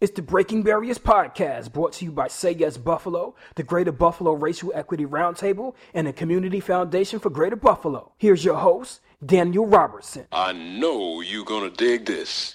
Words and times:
It's 0.00 0.12
the 0.12 0.22
Breaking 0.22 0.62
Barriers 0.62 0.96
podcast 0.96 1.72
brought 1.72 1.92
to 1.94 2.04
you 2.04 2.12
by 2.12 2.28
Say 2.28 2.52
Yes 2.52 2.76
Buffalo, 2.76 3.34
the 3.56 3.64
Greater 3.64 3.90
Buffalo 3.90 4.32
Racial 4.32 4.70
Equity 4.72 5.04
Roundtable, 5.04 5.74
and 5.92 6.06
the 6.06 6.12
Community 6.12 6.60
Foundation 6.60 7.18
for 7.18 7.30
Greater 7.30 7.56
Buffalo. 7.56 8.12
Here's 8.16 8.44
your 8.44 8.58
host, 8.58 9.00
Daniel 9.26 9.66
Robertson. 9.66 10.28
I 10.30 10.52
know 10.52 11.20
you're 11.20 11.44
gonna 11.44 11.70
dig 11.70 12.06
this. 12.06 12.54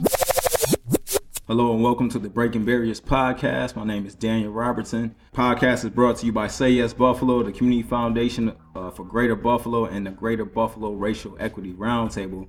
Hello 1.46 1.74
and 1.74 1.84
welcome 1.84 2.08
to 2.12 2.18
the 2.20 2.29
Breaking 2.29 2.64
Barriers 2.64 3.02
podcast. 3.02 3.75
My 3.75 3.84
name 3.84 4.05
is 4.05 4.16
Daniel 4.16 4.54
Robertson. 4.54 5.14
Podcast 5.34 5.84
is 5.84 5.89
brought 5.89 6.16
to 6.20 6.25
you 6.25 6.32
by 6.32 6.48
Say 6.48 6.70
Yes 6.70 6.94
Buffalo, 6.94 7.44
the 7.44 7.52
Community 7.52 7.86
Foundation 7.86 8.55
uh, 8.73 8.89
for 8.89 9.04
Greater 9.04 9.36
Buffalo, 9.36 9.84
and 9.84 10.07
the 10.07 10.12
Greater 10.12 10.46
Buffalo 10.46 10.94
Racial 10.94 11.36
Equity 11.41 11.73
Roundtable. 11.73 12.48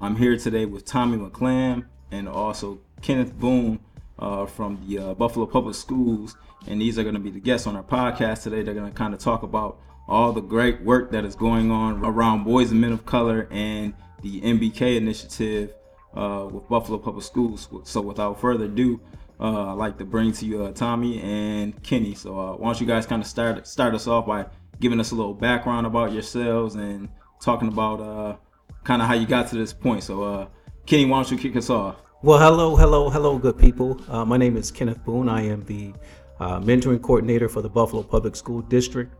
I'm 0.00 0.16
here 0.16 0.38
today 0.38 0.64
with 0.64 0.86
Tommy 0.86 1.18
McClam 1.18 1.84
and 2.10 2.26
also 2.26 2.80
Kenneth 3.02 3.38
Boone 3.38 3.80
uh, 4.20 4.46
from 4.46 4.78
the 4.86 4.98
uh, 4.98 5.14
Buffalo 5.14 5.46
Public 5.46 5.74
Schools, 5.74 6.36
and 6.66 6.80
these 6.80 6.98
are 6.98 7.02
going 7.02 7.14
to 7.14 7.20
be 7.20 7.30
the 7.30 7.40
guests 7.40 7.66
on 7.66 7.74
our 7.74 7.82
podcast 7.82 8.42
today. 8.42 8.62
They're 8.62 8.74
going 8.74 8.90
to 8.90 8.96
kind 8.96 9.14
of 9.14 9.20
talk 9.20 9.42
about 9.42 9.80
all 10.06 10.32
the 10.32 10.40
great 10.40 10.82
work 10.82 11.10
that 11.12 11.24
is 11.24 11.34
going 11.34 11.70
on 11.70 12.04
around 12.04 12.44
boys 12.44 12.70
and 12.70 12.80
men 12.80 12.92
of 12.92 13.06
color 13.06 13.48
and 13.50 13.94
the 14.22 14.40
MBK 14.40 14.96
initiative 14.96 15.72
uh, 16.14 16.48
with 16.50 16.68
Buffalo 16.68 16.98
Public 16.98 17.24
Schools. 17.24 17.68
So 17.84 18.00
without 18.00 18.40
further 18.40 18.66
ado, 18.66 19.00
uh, 19.38 19.72
I'd 19.72 19.78
like 19.78 19.96
to 19.98 20.04
bring 20.04 20.32
to 20.32 20.44
you 20.44 20.64
uh, 20.64 20.72
Tommy 20.72 21.20
and 21.22 21.80
Kenny. 21.82 22.14
So 22.14 22.38
uh, 22.38 22.56
why 22.56 22.66
don't 22.66 22.80
you 22.80 22.86
guys 22.86 23.06
kind 23.06 23.22
of 23.22 23.28
start 23.28 23.66
start 23.66 23.94
us 23.94 24.06
off 24.06 24.26
by 24.26 24.46
giving 24.80 25.00
us 25.00 25.12
a 25.12 25.14
little 25.14 25.34
background 25.34 25.86
about 25.86 26.12
yourselves 26.12 26.74
and 26.74 27.08
talking 27.40 27.68
about 27.68 28.40
kind 28.84 29.00
of 29.00 29.08
how 29.08 29.14
you 29.14 29.26
got 29.26 29.48
to 29.48 29.56
this 29.56 29.72
point. 29.72 30.02
So 30.02 30.50
Kenny, 30.84 31.06
why 31.06 31.22
don't 31.22 31.30
you 31.30 31.38
kick 31.38 31.56
us 31.56 31.70
off? 31.70 31.96
Well, 32.22 32.38
hello, 32.38 32.76
hello, 32.76 33.08
hello, 33.08 33.38
good 33.38 33.56
people. 33.56 33.98
Uh, 34.06 34.26
my 34.26 34.36
name 34.36 34.58
is 34.58 34.70
Kenneth 34.70 35.02
Boone. 35.06 35.26
I 35.26 35.40
am 35.40 35.64
the 35.64 35.94
uh, 36.38 36.60
mentoring 36.60 37.00
coordinator 37.00 37.48
for 37.48 37.62
the 37.62 37.70
Buffalo 37.70 38.02
Public 38.02 38.36
School 38.36 38.60
District, 38.60 39.10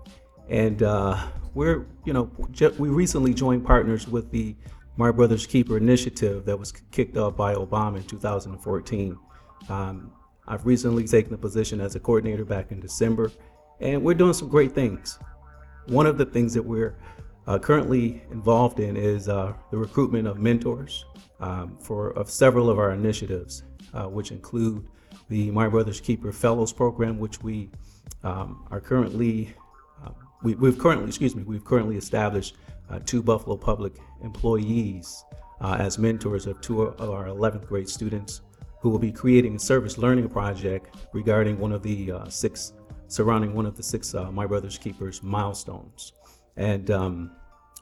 and 0.50 0.82
uh, 0.82 1.16
we're, 1.54 1.86
you 2.04 2.12
know, 2.12 2.30
we 2.78 2.90
recently 2.90 3.32
joined 3.32 3.64
partners 3.64 4.06
with 4.06 4.30
the 4.30 4.54
My 4.98 5.10
Brother's 5.10 5.46
Keeper 5.46 5.78
initiative 5.78 6.44
that 6.44 6.58
was 6.58 6.72
kicked 6.90 7.16
off 7.16 7.38
by 7.38 7.54
Obama 7.54 7.96
in 7.96 8.02
2014. 8.02 9.18
Um, 9.70 10.12
I've 10.46 10.66
recently 10.66 11.06
taken 11.06 11.32
the 11.32 11.38
position 11.38 11.80
as 11.80 11.94
a 11.94 12.00
coordinator 12.00 12.44
back 12.44 12.70
in 12.70 12.80
December, 12.80 13.32
and 13.80 14.04
we're 14.04 14.12
doing 14.12 14.34
some 14.34 14.48
great 14.48 14.74
things. 14.74 15.18
One 15.86 16.04
of 16.04 16.18
the 16.18 16.26
things 16.26 16.52
that 16.52 16.62
we're 16.62 16.96
uh, 17.46 17.58
currently 17.58 18.22
involved 18.30 18.80
in 18.80 18.96
is 18.96 19.28
uh, 19.28 19.52
the 19.70 19.76
recruitment 19.78 20.26
of 20.26 20.38
mentors 20.38 21.04
um, 21.40 21.76
for 21.80 22.10
of 22.12 22.30
several 22.30 22.70
of 22.70 22.78
our 22.78 22.92
initiatives, 22.92 23.64
uh, 23.94 24.04
which 24.04 24.30
include 24.30 24.86
the 25.28 25.50
My 25.50 25.68
Brother's 25.68 26.00
Keeper 26.00 26.32
Fellows 26.32 26.72
Program, 26.72 27.18
which 27.18 27.42
we 27.42 27.70
um, 28.22 28.66
are 28.70 28.80
currently 28.80 29.54
uh, 30.04 30.10
we, 30.42 30.52
have 30.52 30.78
currently 30.78 31.06
excuse 31.06 31.34
me 31.34 31.42
we've 31.42 31.64
currently 31.64 31.96
established 31.96 32.56
uh, 32.90 32.98
two 33.04 33.22
Buffalo 33.22 33.56
Public 33.56 33.94
employees 34.22 35.24
uh, 35.60 35.76
as 35.78 35.98
mentors 35.98 36.46
of 36.46 36.60
two 36.60 36.82
of 36.82 37.10
our 37.10 37.26
11th 37.26 37.66
grade 37.66 37.88
students 37.88 38.42
who 38.80 38.88
will 38.88 38.98
be 38.98 39.12
creating 39.12 39.56
a 39.56 39.58
service 39.58 39.98
learning 39.98 40.28
project 40.28 40.96
regarding 41.12 41.58
one 41.58 41.72
of 41.72 41.82
the 41.82 42.12
uh, 42.12 42.28
six 42.28 42.72
surrounding 43.08 43.54
one 43.54 43.66
of 43.66 43.76
the 43.76 43.82
six 43.82 44.14
uh, 44.14 44.30
My 44.30 44.46
Brother's 44.46 44.78
Keepers 44.78 45.22
milestones. 45.22 46.12
And 46.60 46.90
um, 46.90 47.30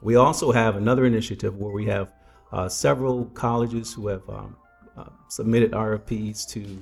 we 0.01 0.15
also 0.15 0.53
have 0.53 0.77
another 0.77 1.05
initiative 1.05 1.57
where 1.57 1.73
we 1.73 1.85
have 1.87 2.13
uh, 2.53 2.69
several 2.69 3.25
colleges 3.25 3.93
who 3.93 4.07
have 4.07 4.27
um, 4.29 4.55
uh, 4.97 5.09
submitted 5.27 5.73
RFPs 5.73 6.47
to 6.51 6.81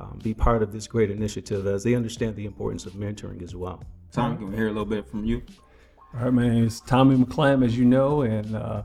um, 0.00 0.18
be 0.22 0.32
part 0.32 0.62
of 0.62 0.72
this 0.72 0.86
great 0.86 1.10
initiative 1.10 1.66
as 1.66 1.84
they 1.84 1.94
understand 1.94 2.36
the 2.36 2.46
importance 2.46 2.86
of 2.86 2.94
mentoring 2.94 3.42
as 3.42 3.54
well. 3.54 3.84
Tommy, 4.12 4.36
can 4.36 4.50
we 4.50 4.56
hear 4.56 4.68
a 4.68 4.70
little 4.70 4.86
bit 4.86 5.06
from 5.10 5.26
you? 5.26 5.42
All 6.14 6.24
right, 6.24 6.32
my 6.32 6.48
name 6.48 6.64
is 6.64 6.80
Tommy 6.80 7.16
McClam, 7.16 7.62
as 7.62 7.76
you 7.76 7.84
know, 7.84 8.22
and 8.22 8.56
uh, 8.56 8.82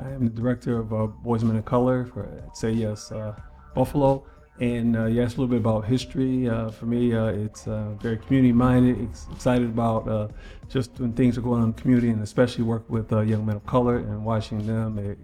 I 0.00 0.08
am 0.08 0.24
the 0.24 0.30
director 0.30 0.80
of 0.80 0.92
uh, 0.92 1.06
Boys 1.06 1.44
Men 1.44 1.54
of 1.54 1.64
Color 1.64 2.06
for 2.06 2.42
Say 2.52 2.72
Yes 2.72 3.12
uh, 3.12 3.36
Buffalo. 3.76 4.26
And 4.62 4.96
uh, 4.96 5.06
you 5.06 5.20
asked 5.20 5.38
a 5.38 5.40
little 5.40 5.50
bit 5.50 5.58
about 5.58 5.86
history. 5.86 6.48
Uh, 6.48 6.70
for 6.70 6.86
me, 6.86 7.12
uh, 7.12 7.24
it's 7.24 7.66
uh, 7.66 7.94
very 8.00 8.16
community 8.16 8.52
minded, 8.52 9.10
excited 9.32 9.66
about 9.66 10.08
uh, 10.08 10.28
just 10.68 10.92
when 11.00 11.14
things 11.14 11.36
are 11.36 11.40
going 11.40 11.62
on 11.62 11.70
in 11.70 11.74
the 11.74 11.82
community, 11.82 12.10
and 12.10 12.22
especially 12.22 12.62
work 12.62 12.88
with 12.88 13.12
uh, 13.12 13.22
young 13.22 13.44
men 13.44 13.56
of 13.56 13.66
color 13.66 13.96
and 13.96 14.24
watching 14.24 14.64
them 14.64 15.16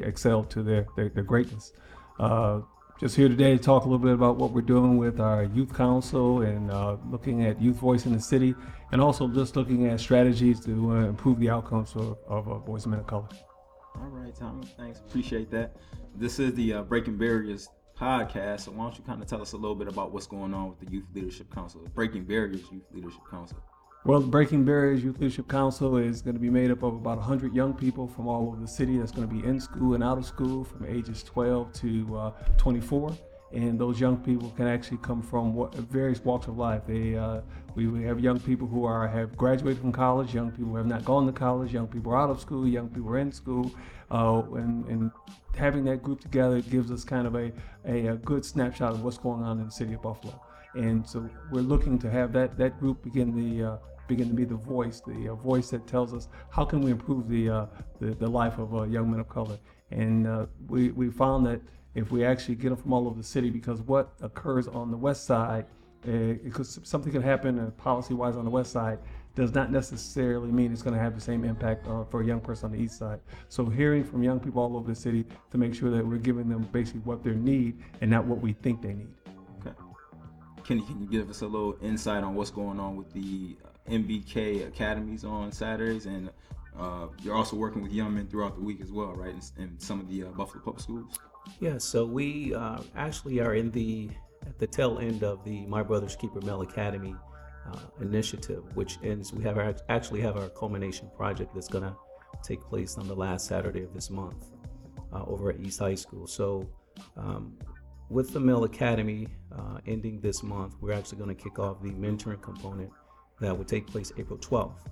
excel 0.00 0.42
to 0.42 0.64
their, 0.64 0.84
their, 0.96 1.10
their 1.10 1.22
greatness. 1.22 1.72
just 2.98 3.14
here 3.14 3.28
today 3.28 3.56
to 3.56 3.62
talk 3.62 3.84
a 3.84 3.86
little 3.88 4.04
bit 4.04 4.14
about 4.14 4.34
what 4.34 4.50
we're 4.50 4.60
doing 4.60 4.96
with 4.96 5.20
our 5.20 5.44
youth 5.44 5.72
council 5.72 6.42
and 6.42 6.66
looking 7.08 7.44
at 7.44 7.62
youth 7.62 7.76
voice 7.76 8.04
in 8.04 8.12
the 8.12 8.20
city, 8.20 8.52
and 8.90 9.00
also 9.00 9.28
just 9.28 9.54
looking 9.54 9.86
at 9.86 10.00
strategies 10.00 10.58
to 10.58 10.72
improve 10.96 11.38
the 11.38 11.48
outcomes 11.48 11.94
of, 11.94 12.18
of 12.26 12.66
boys 12.66 12.84
and 12.84 12.90
men 12.90 12.98
of 12.98 13.06
color. 13.06 13.28
All 13.94 14.08
right, 14.08 14.34
Tommy. 14.34 14.66
Thanks. 14.76 14.98
Appreciate 14.98 15.52
that. 15.52 15.76
This 16.16 16.40
is 16.40 16.52
the 16.54 16.82
Breaking 16.88 17.16
Barriers 17.16 17.68
podcast. 18.02 18.62
So 18.62 18.72
why 18.72 18.84
don't 18.84 18.98
you 18.98 19.04
kind 19.04 19.22
of 19.22 19.28
tell 19.28 19.40
us 19.40 19.52
a 19.52 19.56
little 19.56 19.76
bit 19.76 19.86
about 19.86 20.12
what's 20.12 20.26
going 20.26 20.52
on 20.52 20.68
with 20.68 20.80
the 20.80 20.90
Youth 20.90 21.04
Leadership 21.14 21.54
Council, 21.54 21.86
Breaking 21.94 22.24
Barriers 22.24 22.62
Youth 22.72 22.82
Leadership 22.92 23.20
Council? 23.30 23.58
Well, 24.04 24.20
the 24.20 24.26
Breaking 24.26 24.64
Barriers 24.64 25.04
Youth 25.04 25.20
Leadership 25.20 25.46
Council 25.48 25.96
is 25.96 26.22
going 26.22 26.34
to 26.34 26.40
be 26.40 26.50
made 26.50 26.72
up 26.72 26.82
of 26.82 26.94
about 26.94 27.18
100 27.18 27.54
young 27.54 27.72
people 27.72 28.08
from 28.08 28.26
all 28.26 28.48
over 28.48 28.60
the 28.60 28.66
city 28.66 28.98
that's 28.98 29.12
going 29.12 29.28
to 29.28 29.32
be 29.32 29.46
in 29.46 29.60
school 29.60 29.94
and 29.94 30.02
out 30.02 30.18
of 30.18 30.26
school 30.26 30.64
from 30.64 30.84
ages 30.86 31.22
12 31.22 31.72
to 31.74 32.16
uh, 32.16 32.30
24 32.56 33.16
and 33.52 33.78
those 33.78 34.00
young 34.00 34.16
people 34.16 34.50
can 34.56 34.66
actually 34.66 34.96
come 34.98 35.22
from 35.22 35.70
various 35.90 36.24
walks 36.24 36.46
of 36.46 36.56
life. 36.56 36.82
They, 36.86 37.16
uh, 37.16 37.42
we, 37.74 38.02
have 38.04 38.20
young 38.20 38.40
people 38.40 38.66
who 38.66 38.84
are 38.84 39.06
have 39.06 39.36
graduated 39.36 39.80
from 39.80 39.92
college, 39.92 40.34
young 40.34 40.50
people 40.50 40.70
who 40.70 40.76
have 40.76 40.86
not 40.86 41.04
gone 41.04 41.26
to 41.26 41.32
college, 41.32 41.72
young 41.72 41.86
people 41.86 42.12
are 42.12 42.18
out 42.18 42.30
of 42.30 42.40
school, 42.40 42.66
young 42.66 42.88
people 42.88 43.10
are 43.10 43.18
in 43.18 43.30
school, 43.30 43.70
uh, 44.10 44.42
and, 44.54 44.86
and 44.86 45.10
having 45.56 45.84
that 45.84 46.02
group 46.02 46.20
together 46.20 46.60
gives 46.60 46.90
us 46.90 47.04
kind 47.04 47.26
of 47.26 47.34
a, 47.34 47.52
a, 47.86 48.08
a, 48.08 48.16
good 48.16 48.44
snapshot 48.44 48.92
of 48.92 49.04
what's 49.04 49.18
going 49.18 49.42
on 49.42 49.58
in 49.58 49.66
the 49.66 49.72
city 49.72 49.94
of 49.94 50.02
Buffalo. 50.02 50.40
And 50.74 51.06
so 51.06 51.28
we're 51.50 51.60
looking 51.60 51.98
to 51.98 52.10
have 52.10 52.32
that, 52.32 52.56
that 52.56 52.80
group 52.80 53.02
begin 53.02 53.34
the 53.34 53.72
uh, 53.72 53.76
begin 54.08 54.28
to 54.28 54.34
be 54.34 54.44
the 54.44 54.54
voice, 54.54 55.00
the 55.00 55.28
uh, 55.28 55.34
voice 55.34 55.70
that 55.70 55.86
tells 55.86 56.12
us 56.12 56.28
how 56.50 56.64
can 56.64 56.80
we 56.80 56.90
improve 56.90 57.28
the 57.28 57.48
uh, 57.48 57.66
the, 58.00 58.14
the, 58.14 58.28
life 58.28 58.58
of 58.58 58.74
uh, 58.74 58.82
young 58.84 59.10
men 59.10 59.20
of 59.20 59.28
color. 59.28 59.58
And 59.90 60.26
uh, 60.26 60.46
we, 60.68 60.90
we 60.90 61.10
found 61.10 61.46
that 61.46 61.60
if 61.94 62.10
we 62.10 62.24
actually 62.24 62.54
get 62.54 62.70
them 62.70 62.78
from 62.78 62.92
all 62.92 63.06
over 63.06 63.18
the 63.18 63.24
city, 63.24 63.50
because 63.50 63.80
what 63.82 64.14
occurs 64.22 64.66
on 64.66 64.90
the 64.90 64.96
west 64.96 65.24
side, 65.24 65.66
because 66.02 66.80
something 66.82 67.12
can 67.12 67.22
happen 67.22 67.70
policy-wise 67.72 68.34
on 68.34 68.44
the 68.44 68.50
west 68.50 68.72
side, 68.72 68.98
does 69.34 69.54
not 69.54 69.70
necessarily 69.70 70.50
mean 70.50 70.72
it's 70.72 70.82
going 70.82 70.94
to 70.94 71.00
have 71.00 71.14
the 71.14 71.20
same 71.20 71.44
impact 71.44 71.86
uh, 71.86 72.04
for 72.04 72.20
a 72.20 72.24
young 72.24 72.40
person 72.40 72.66
on 72.66 72.72
the 72.72 72.82
east 72.82 72.98
side. 72.98 73.20
So 73.48 73.66
hearing 73.66 74.04
from 74.04 74.22
young 74.22 74.40
people 74.40 74.62
all 74.62 74.76
over 74.76 74.88
the 74.88 74.94
city 74.94 75.24
to 75.50 75.58
make 75.58 75.74
sure 75.74 75.90
that 75.90 76.06
we're 76.06 76.18
giving 76.18 76.48
them 76.48 76.68
basically 76.72 77.00
what 77.00 77.22
they 77.24 77.30
need 77.30 77.78
and 78.00 78.10
not 78.10 78.26
what 78.26 78.40
we 78.40 78.52
think 78.52 78.82
they 78.82 78.92
need. 78.92 79.14
Okay. 79.60 79.74
Kenny, 80.64 80.82
can 80.82 81.00
you 81.00 81.06
give 81.06 81.30
us 81.30 81.40
a 81.40 81.46
little 81.46 81.76
insight 81.82 82.22
on 82.22 82.34
what's 82.34 82.50
going 82.50 82.78
on 82.78 82.96
with 82.96 83.12
the 83.12 83.56
uh, 83.64 83.90
MBK 83.90 84.66
academies 84.66 85.24
on 85.24 85.50
Saturdays 85.50 86.06
and 86.06 86.30
uh, 86.78 87.06
you're 87.22 87.34
also 87.34 87.56
working 87.56 87.82
with 87.82 87.92
young 87.92 88.14
men 88.14 88.26
throughout 88.26 88.54
the 88.54 88.62
week 88.62 88.80
as 88.80 88.90
well, 88.90 89.12
right? 89.12 89.34
In, 89.34 89.62
in 89.62 89.78
some 89.78 90.00
of 90.00 90.08
the 90.08 90.24
uh, 90.24 90.26
Buffalo 90.28 90.62
public 90.62 90.82
schools. 90.82 91.18
Yeah, 91.60 91.78
so 91.78 92.04
we 92.04 92.54
uh, 92.54 92.80
actually 92.96 93.40
are 93.40 93.54
in 93.54 93.70
the 93.72 94.10
at 94.46 94.58
the 94.58 94.66
tail 94.66 94.98
end 94.98 95.22
of 95.22 95.44
the 95.44 95.66
My 95.66 95.82
Brother's 95.82 96.16
Keeper 96.16 96.40
Male 96.40 96.62
Academy 96.62 97.14
uh, 97.14 97.31
initiative, 98.00 98.64
which 98.74 98.98
ends. 99.02 99.32
We 99.32 99.42
have 99.44 99.58
our, 99.58 99.74
actually 99.88 100.20
have 100.20 100.36
our 100.36 100.48
culmination 100.48 101.10
project 101.16 101.54
that's 101.54 101.68
going 101.68 101.84
to 101.84 101.96
take 102.42 102.60
place 102.60 102.98
on 102.98 103.06
the 103.08 103.14
last 103.14 103.46
Saturday 103.46 103.82
of 103.82 103.94
this 103.94 104.10
month 104.10 104.46
uh, 105.12 105.24
over 105.26 105.50
at 105.50 105.60
East 105.60 105.78
High 105.78 105.94
School. 105.94 106.26
So, 106.26 106.68
um, 107.16 107.56
with 108.10 108.32
the 108.32 108.40
Male 108.40 108.64
Academy 108.64 109.26
uh, 109.56 109.78
ending 109.86 110.20
this 110.20 110.42
month, 110.42 110.74
we're 110.80 110.92
actually 110.92 111.18
going 111.18 111.34
to 111.34 111.42
kick 111.42 111.58
off 111.58 111.82
the 111.82 111.90
mentoring 111.90 112.42
component 112.42 112.90
that 113.40 113.56
will 113.56 113.64
take 113.64 113.86
place 113.86 114.12
April 114.18 114.38
12th. 114.38 114.86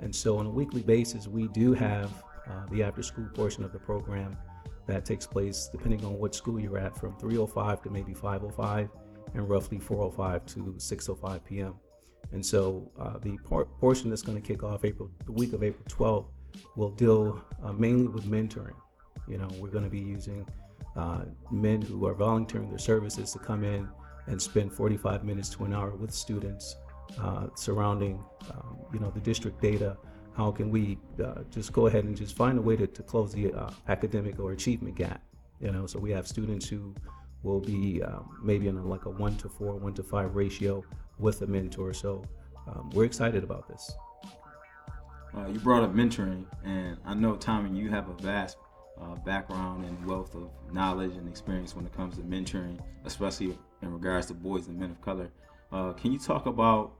And 0.00 0.14
so, 0.14 0.38
on 0.38 0.46
a 0.46 0.50
weekly 0.50 0.82
basis, 0.82 1.28
we 1.28 1.48
do 1.48 1.72
have 1.74 2.10
uh, 2.48 2.66
the 2.70 2.82
after 2.82 3.02
school 3.02 3.28
portion 3.34 3.64
of 3.64 3.72
the 3.72 3.78
program 3.78 4.36
that 4.86 5.04
takes 5.04 5.26
place 5.26 5.68
depending 5.72 6.04
on 6.04 6.18
what 6.18 6.34
school 6.34 6.60
you're 6.60 6.78
at 6.78 6.96
from 6.96 7.16
305 7.16 7.82
to 7.82 7.90
maybe 7.90 8.12
505 8.12 8.88
and 9.34 9.48
roughly 9.48 9.78
405 9.78 10.44
to 10.46 10.74
605 10.78 11.44
p.m. 11.44 11.74
And 12.34 12.44
so 12.44 12.90
uh, 12.98 13.18
the 13.18 13.38
por- 13.44 13.64
portion 13.64 14.10
that's 14.10 14.22
going 14.22 14.40
to 14.40 14.46
kick 14.46 14.64
off 14.64 14.84
April, 14.84 15.08
the 15.24 15.32
week 15.32 15.52
of 15.52 15.62
April 15.62 15.84
12th, 15.88 16.26
will 16.76 16.90
deal 16.90 17.42
uh, 17.62 17.72
mainly 17.72 18.08
with 18.08 18.24
mentoring. 18.24 18.74
You 19.28 19.38
know, 19.38 19.48
we're 19.58 19.70
going 19.70 19.84
to 19.84 19.90
be 19.90 20.00
using 20.00 20.46
uh, 20.96 21.22
men 21.52 21.80
who 21.80 22.06
are 22.06 22.14
volunteering 22.14 22.68
their 22.68 22.78
services 22.78 23.32
to 23.32 23.38
come 23.38 23.62
in 23.62 23.88
and 24.26 24.42
spend 24.42 24.72
45 24.72 25.24
minutes 25.24 25.48
to 25.50 25.64
an 25.64 25.72
hour 25.72 25.90
with 25.94 26.12
students 26.12 26.76
uh, 27.20 27.46
surrounding, 27.54 28.22
um, 28.50 28.78
you 28.92 28.98
know, 28.98 29.10
the 29.10 29.20
district 29.20 29.62
data. 29.62 29.96
How 30.36 30.50
can 30.50 30.70
we 30.70 30.98
uh, 31.24 31.42
just 31.50 31.72
go 31.72 31.86
ahead 31.86 32.04
and 32.04 32.16
just 32.16 32.36
find 32.36 32.58
a 32.58 32.62
way 32.62 32.76
to, 32.76 32.88
to 32.88 33.02
close 33.04 33.32
the 33.32 33.52
uh, 33.52 33.70
academic 33.86 34.40
or 34.40 34.52
achievement 34.52 34.96
gap? 34.96 35.22
You 35.60 35.70
know, 35.70 35.86
so 35.86 36.00
we 36.00 36.10
have 36.10 36.26
students 36.26 36.68
who 36.68 36.94
will 37.44 37.60
be 37.60 38.02
um, 38.02 38.38
maybe 38.42 38.66
in 38.66 38.76
a, 38.76 38.84
like 38.84 39.04
a 39.04 39.10
one 39.10 39.36
to 39.36 39.48
four, 39.48 39.76
one 39.76 39.94
to 39.94 40.02
five 40.02 40.34
ratio 40.34 40.82
with 41.18 41.42
a 41.42 41.46
mentor. 41.46 41.92
So 41.92 42.24
um, 42.66 42.90
we're 42.94 43.04
excited 43.04 43.44
about 43.44 43.68
this. 43.68 43.92
Uh, 45.36 45.48
you 45.48 45.58
brought 45.58 45.82
up 45.82 45.92
mentoring, 45.92 46.44
and 46.64 46.96
I 47.04 47.14
know 47.14 47.34
Tommy, 47.34 47.76
you 47.76 47.90
have 47.90 48.08
a 48.08 48.14
vast 48.14 48.56
uh, 49.00 49.16
background 49.16 49.84
and 49.84 50.06
wealth 50.06 50.34
of 50.34 50.48
knowledge 50.72 51.16
and 51.16 51.28
experience 51.28 51.74
when 51.74 51.84
it 51.84 51.92
comes 51.92 52.16
to 52.16 52.22
mentoring, 52.22 52.78
especially 53.04 53.58
in 53.82 53.92
regards 53.92 54.26
to 54.28 54.34
boys 54.34 54.68
and 54.68 54.78
men 54.78 54.90
of 54.90 55.00
color. 55.02 55.30
Uh, 55.72 55.92
can 55.92 56.12
you 56.12 56.18
talk 56.18 56.46
about 56.46 56.92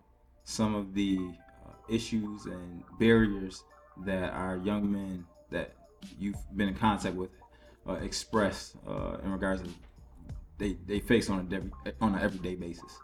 some 0.43 0.75
of 0.75 0.94
the 0.94 1.19
uh, 1.64 1.72
issues 1.88 2.46
and 2.46 2.82
barriers 2.99 3.62
that 4.05 4.32
our 4.32 4.56
young 4.56 4.90
men 4.90 5.25
that 5.50 5.75
you've 6.19 6.37
been 6.56 6.69
in 6.69 6.75
contact 6.75 7.14
with 7.14 7.31
uh, 7.88 7.94
express 7.94 8.76
uh, 8.88 9.19
in 9.22 9.31
regards 9.31 9.62
to 9.62 9.69
they, 10.58 10.76
they 10.87 11.00
face 11.00 11.31
on 11.31 11.49
a 11.87 11.93
on 12.00 12.14
an 12.14 12.20
everyday 12.20 12.55
basis? 12.55 12.99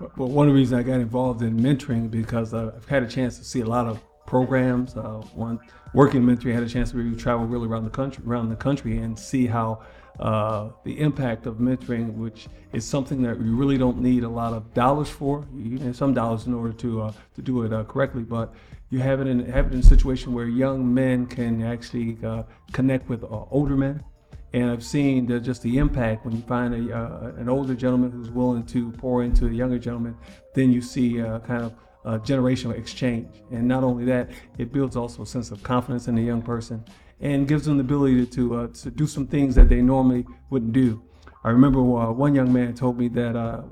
Well, 0.00 0.28
one 0.28 0.46
of 0.46 0.54
the 0.54 0.58
reasons 0.58 0.78
I 0.78 0.82
got 0.84 1.00
involved 1.00 1.42
in 1.42 1.58
mentoring 1.58 2.08
because 2.08 2.54
I've 2.54 2.86
had 2.86 3.02
a 3.02 3.08
chance 3.08 3.36
to 3.38 3.44
see 3.44 3.60
a 3.60 3.66
lot 3.66 3.86
of 3.86 4.00
programs. 4.26 4.96
Uh, 4.96 5.22
one 5.34 5.58
working 5.92 6.22
mentoring 6.22 6.54
had 6.54 6.62
a 6.62 6.68
chance 6.68 6.92
to 6.92 6.98
really 6.98 7.16
travel 7.16 7.46
really 7.46 7.66
around 7.66 7.84
the 7.84 7.90
country, 7.90 8.22
around 8.24 8.48
the 8.48 8.56
country, 8.56 8.98
and 8.98 9.18
see 9.18 9.46
how 9.46 9.82
uh, 10.20 10.70
the 10.84 11.00
impact 11.00 11.46
of 11.46 11.56
mentoring, 11.56 12.14
which 12.14 12.46
is 12.72 12.84
something 12.84 13.22
that 13.22 13.40
you 13.40 13.56
really 13.56 13.76
don't 13.76 13.98
need 13.98 14.22
a 14.22 14.28
lot 14.28 14.52
of 14.52 14.72
dollars 14.72 15.08
for. 15.08 15.46
You 15.56 15.78
need 15.78 15.96
some 15.96 16.14
dollars 16.14 16.46
in 16.46 16.54
order 16.54 16.72
to 16.74 17.02
uh, 17.02 17.12
to 17.34 17.42
do 17.42 17.62
it 17.62 17.72
uh, 17.72 17.82
correctly, 17.84 18.22
but 18.22 18.54
you 18.90 19.00
have 19.00 19.20
it 19.20 19.26
in 19.26 19.44
have 19.46 19.66
it 19.66 19.72
in 19.72 19.80
a 19.80 19.82
situation 19.82 20.32
where 20.32 20.46
young 20.46 20.94
men 20.94 21.26
can 21.26 21.62
actually 21.62 22.18
uh, 22.24 22.44
connect 22.72 23.08
with 23.08 23.24
uh, 23.24 23.44
older 23.50 23.76
men. 23.76 24.04
And 24.52 24.70
I've 24.70 24.84
seen 24.84 25.26
the, 25.26 25.40
just 25.40 25.62
the 25.62 25.78
impact 25.78 26.24
when 26.24 26.34
you 26.34 26.42
find 26.42 26.74
a, 26.74 26.96
uh, 26.96 27.32
an 27.36 27.48
older 27.48 27.74
gentleman 27.74 28.10
who's 28.10 28.30
willing 28.30 28.64
to 28.66 28.90
pour 28.92 29.22
into 29.22 29.46
a 29.46 29.50
younger 29.50 29.78
gentleman, 29.78 30.16
then 30.54 30.72
you 30.72 30.80
see 30.80 31.16
kind 31.46 31.64
of 31.64 31.74
uh, 32.04 32.18
generational 32.18 32.76
exchange. 32.76 33.28
And 33.50 33.68
not 33.68 33.84
only 33.84 34.04
that, 34.06 34.30
it 34.56 34.72
builds 34.72 34.96
also 34.96 35.22
a 35.22 35.26
sense 35.26 35.50
of 35.50 35.62
confidence 35.62 36.08
in 36.08 36.14
the 36.14 36.22
young 36.22 36.42
person 36.42 36.84
and 37.20 37.46
gives 37.46 37.66
them 37.66 37.76
the 37.76 37.82
ability 37.82 38.26
to, 38.26 38.56
uh, 38.56 38.66
to 38.68 38.90
do 38.90 39.06
some 39.06 39.26
things 39.26 39.54
that 39.56 39.68
they 39.68 39.82
normally 39.82 40.24
wouldn't 40.50 40.72
do. 40.72 41.02
I 41.44 41.50
remember 41.50 41.80
uh, 41.80 42.10
one 42.10 42.34
young 42.34 42.52
man 42.52 42.74
told 42.74 42.98
me 42.98 43.08
that 43.08 43.36
uh, 43.36 43.62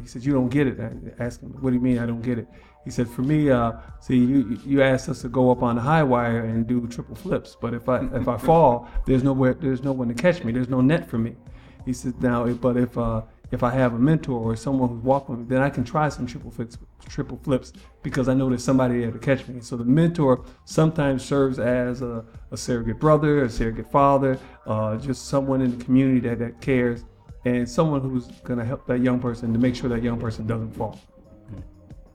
he 0.00 0.06
said, 0.06 0.24
"You 0.24 0.32
don't 0.32 0.48
get 0.48 0.66
it." 0.66 0.80
I 0.80 1.22
asked 1.22 1.42
him, 1.42 1.50
"What 1.60 1.70
do 1.70 1.76
you 1.76 1.82
mean 1.82 1.98
I 1.98 2.06
don't 2.06 2.22
get 2.22 2.38
it?" 2.38 2.48
He 2.84 2.90
said, 2.90 3.08
"For 3.08 3.22
me, 3.22 3.50
uh, 3.50 3.72
see, 4.00 4.16
you 4.16 4.58
you 4.64 4.82
asked 4.82 5.08
us 5.08 5.20
to 5.22 5.28
go 5.28 5.50
up 5.50 5.62
on 5.62 5.76
the 5.76 5.82
high 5.82 6.02
wire 6.02 6.44
and 6.44 6.66
do 6.66 6.86
triple 6.86 7.14
flips, 7.14 7.56
but 7.60 7.74
if 7.74 7.88
I 7.88 7.98
if 8.14 8.26
I 8.26 8.38
fall, 8.38 8.88
there's 9.06 9.22
nowhere, 9.22 9.54
there's 9.54 9.82
no 9.82 9.92
one 9.92 10.08
to 10.08 10.14
catch 10.14 10.42
me. 10.44 10.52
There's 10.52 10.68
no 10.68 10.80
net 10.80 11.08
for 11.08 11.18
me." 11.18 11.36
He 11.84 11.92
said, 11.92 12.20
"Now, 12.22 12.46
but 12.46 12.76
if 12.76 12.96
uh, 12.96 13.22
if 13.50 13.62
I 13.62 13.70
have 13.70 13.94
a 13.94 13.98
mentor 13.98 14.38
or 14.38 14.56
someone 14.56 14.88
who's 14.88 15.02
walking 15.02 15.36
with 15.36 15.48
me, 15.48 15.54
then 15.54 15.62
I 15.62 15.70
can 15.70 15.84
try 15.84 16.08
some 16.08 16.26
triple 16.26 16.50
flips, 16.50 16.78
triple 17.08 17.38
flips 17.42 17.72
because 18.02 18.28
I 18.28 18.34
know 18.34 18.48
there's 18.48 18.62
somebody 18.62 19.00
there 19.00 19.10
to 19.10 19.18
catch 19.18 19.46
me. 19.48 19.60
So 19.60 19.76
the 19.76 19.84
mentor 19.84 20.44
sometimes 20.64 21.24
serves 21.24 21.58
as 21.58 22.00
a, 22.00 22.24
a 22.52 22.56
surrogate 22.56 23.00
brother, 23.00 23.44
a 23.44 23.50
surrogate 23.50 23.90
father, 23.90 24.38
uh, 24.66 24.96
just 24.98 25.26
someone 25.26 25.60
in 25.62 25.76
the 25.76 25.84
community 25.84 26.20
that, 26.28 26.38
that 26.38 26.60
cares, 26.60 27.04
and 27.44 27.68
someone 27.68 28.00
who's 28.00 28.26
going 28.44 28.58
to 28.58 28.64
help 28.64 28.86
that 28.86 29.00
young 29.00 29.18
person 29.18 29.52
to 29.52 29.58
make 29.58 29.74
sure 29.74 29.88
that 29.90 30.02
young 30.02 30.20
person 30.20 30.46
doesn't 30.46 30.70
fall. 30.70 31.00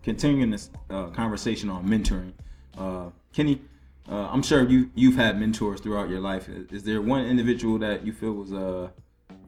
Continuing 0.05 0.51
this 0.51 0.69
uh, 0.91 1.07
conversation 1.07 1.67
on 1.67 1.83
mentoring, 1.83 2.31
uh, 2.77 3.09
Kenny, 3.33 3.59
uh, 4.07 4.29
I'm 4.31 4.43
sure 4.43 4.63
you 4.63 4.91
you've 4.93 5.15
had 5.15 5.39
mentors 5.39 5.81
throughout 5.81 6.09
your 6.09 6.19
life. 6.19 6.47
Is 6.47 6.83
there 6.83 7.01
one 7.01 7.25
individual 7.25 7.79
that 7.79 8.05
you 8.05 8.13
feel 8.13 8.33
was 8.33 8.53
uh, 8.53 8.89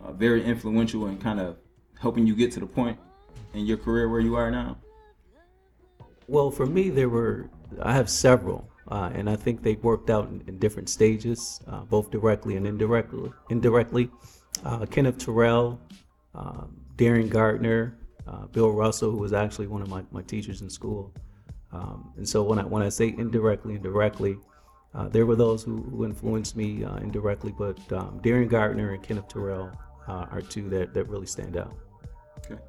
uh, 0.04 0.12
very 0.14 0.44
influential 0.44 1.06
and 1.06 1.22
kind 1.22 1.40
of 1.40 1.58
helping 2.00 2.26
you 2.26 2.36
get 2.36 2.52
to 2.54 2.60
the 2.60 2.66
point 2.66 2.98
in 3.54 3.68
your 3.68 3.78
career 3.78 4.10
where 4.10 4.20
you 4.20 4.36
are 4.36 4.50
now? 4.50 4.80
Well, 6.28 6.50
for 6.50 6.66
me, 6.66 6.90
there 6.90 7.10
were 7.10 7.52
I 7.80 7.94
have 7.94 8.10
several, 8.10 8.68
uh, 8.88 9.12
and 9.14 9.30
I 9.30 9.36
think 9.36 9.62
they 9.62 9.76
worked 9.76 10.10
out 10.10 10.28
in, 10.28 10.44
in 10.48 10.58
different 10.58 10.90
stages, 10.90 11.62
both 11.88 12.10
directly 12.10 12.56
and 12.56 12.66
indirectly. 12.66 13.32
Indirectly, 13.52 14.10
Kenneth 14.90 15.20
Terrell, 15.20 15.80
Darren 16.96 17.30
Gardner, 17.30 17.96
uh, 18.28 18.48
Bill 18.48 18.72
Russell, 18.72 19.12
who 19.12 19.18
was 19.18 19.34
actually 19.34 19.68
one 19.68 19.82
of 19.82 19.90
my, 19.90 20.04
my 20.12 20.22
teachers 20.22 20.62
in 20.62 20.70
school. 20.70 21.14
Um, 21.72 22.14
and 22.18 22.28
so 22.28 22.44
when 22.44 22.60
I 22.60 22.64
when 22.64 22.82
I 22.82 22.90
say 22.90 23.14
indirectly 23.18 23.76
and 23.76 23.84
directly, 23.84 24.38
uh, 24.96 25.10
there 25.10 25.26
were 25.26 25.36
those 25.36 25.64
who, 25.64 25.84
who 25.84 26.06
influenced 26.06 26.56
me 26.56 26.84
uh, 26.84 26.98
indirectly, 26.98 27.54
but 27.58 27.78
um, 27.92 28.20
Darren 28.24 28.50
Gardner 28.50 28.94
and 28.94 29.04
Kenneth 29.04 29.28
Terrell 29.28 29.72
are 30.08 30.42
two 30.42 30.70
that, 30.70 30.94
that 30.94 31.04
really 31.10 31.26
stand 31.26 31.58
out. 31.58 31.76
Okay. 32.46 32.62